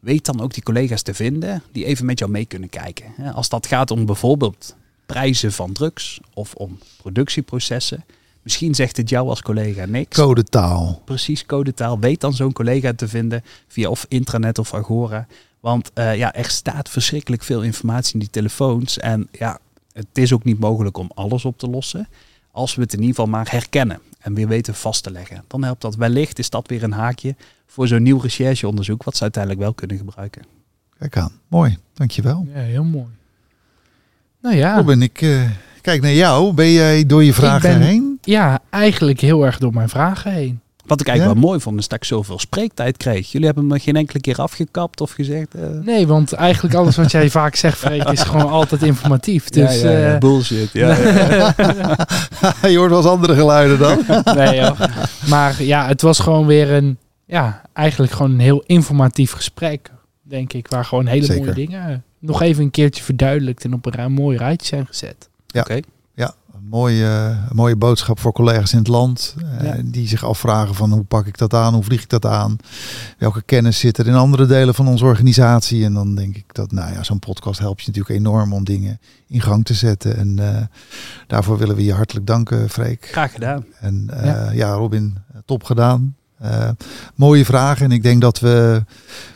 [0.00, 3.34] weet dan ook die collega's te vinden die even met jou mee kunnen kijken.
[3.34, 4.76] Als dat gaat om bijvoorbeeld
[5.06, 8.04] prijzen van drugs of om productieprocessen,
[8.46, 10.16] misschien zegt het jou als collega niks.
[10.16, 11.02] Codetaal.
[11.04, 11.98] Precies, codetaal.
[11.98, 15.26] Weet dan zo'n collega te vinden via of intranet of Agora.
[15.60, 18.98] Want eh, ja, er staat verschrikkelijk veel informatie in die telefoons.
[18.98, 19.58] En ja,
[19.92, 22.08] het is ook niet mogelijk om alles op te lossen.
[22.50, 25.44] Als we het in ieder geval maar herkennen en weer weten vast te leggen.
[25.46, 25.96] Dan helpt dat.
[25.96, 27.34] Wellicht is dat weer een haakje
[27.66, 29.02] voor zo'n nieuw rechercheonderzoek.
[29.02, 30.42] Wat ze uiteindelijk wel kunnen gebruiken.
[30.98, 31.32] Kijk aan.
[31.48, 31.78] Mooi.
[31.94, 32.46] Dankjewel.
[32.54, 33.08] Ja, heel mooi.
[34.42, 36.52] Nou ja, Robin, ik eh, kijk naar jou.
[36.52, 38.15] Ben jij door je vragen ben- heen?
[38.26, 40.60] Ja, eigenlijk heel erg door mijn vragen heen.
[40.86, 41.40] Wat ik eigenlijk Ja?
[41.42, 43.32] wel mooi vond, is dat ik zoveel spreektijd kreeg.
[43.32, 45.54] Jullie hebben me geen enkele keer afgekapt of gezegd...
[45.54, 49.48] eh, Nee, want eigenlijk alles wat jij vaak zegt, Freek, is gewoon altijd informatief.
[49.48, 50.70] Dus ja, ja, ja, eh, bullshit.
[50.72, 51.54] Ja, ja.
[52.70, 53.98] je hoort wel eens andere geluiden dan.
[54.36, 54.80] nee joh.
[55.28, 59.90] Maar ja, het was gewoon weer een, ja, eigenlijk gewoon een heel informatief gesprek,
[60.22, 60.68] denk ik.
[60.68, 61.42] Waar gewoon hele Zeker.
[61.42, 65.28] mooie dingen nog even een keertje verduidelijkt en op een mooi rijtje zijn gezet.
[65.46, 65.60] Ja.
[65.60, 65.80] Oké.
[66.56, 67.04] Een mooie,
[67.48, 69.34] een mooie boodschap voor collega's in het land.
[69.60, 69.72] eh.
[69.84, 71.74] Die zich afvragen van hoe pak ik dat aan?
[71.74, 72.56] Hoe vlieg ik dat aan?
[73.18, 75.84] Welke kennis zit er in andere delen van onze organisatie?
[75.84, 79.00] En dan denk ik dat, nou ja, zo'n podcast helpt je natuurlijk enorm om dingen
[79.26, 80.16] in gang te zetten.
[80.16, 80.62] En eh,
[81.26, 83.08] daarvoor willen we je hartelijk danken, Freek.
[83.10, 83.64] Graag gedaan.
[83.80, 84.50] En eh, Ja.
[84.50, 84.72] ja.
[84.72, 86.16] Robin, top gedaan.
[87.14, 87.84] Mooie vragen.
[87.84, 88.84] En ik denk dat we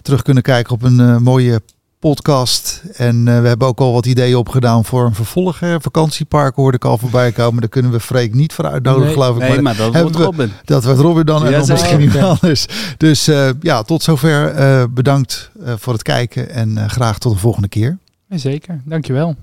[0.02, 1.62] terug kunnen kijken op een mooie
[2.00, 2.82] podcast.
[2.92, 5.58] En we hebben ook al wat ideeën opgedaan voor een vervolg.
[5.78, 7.60] Vakantiepark hoorde ik al voorbij komen.
[7.60, 9.48] Daar kunnen we Freek niet voor uitnodigen, nee, geloof ik.
[9.48, 10.52] Nee, maar, dat wordt Robin.
[10.64, 12.66] Dat wordt Robin dan en Ja, dan misschien iemand anders.
[12.96, 14.46] Dus eh, ja, tot zover.
[14.54, 17.98] eh, bedankt eh, voor het kijken en eh, graag tot de volgende keer.
[18.28, 19.34] Zeker, dankjewel.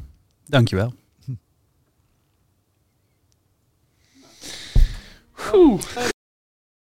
[0.45, 0.93] Dankjewel.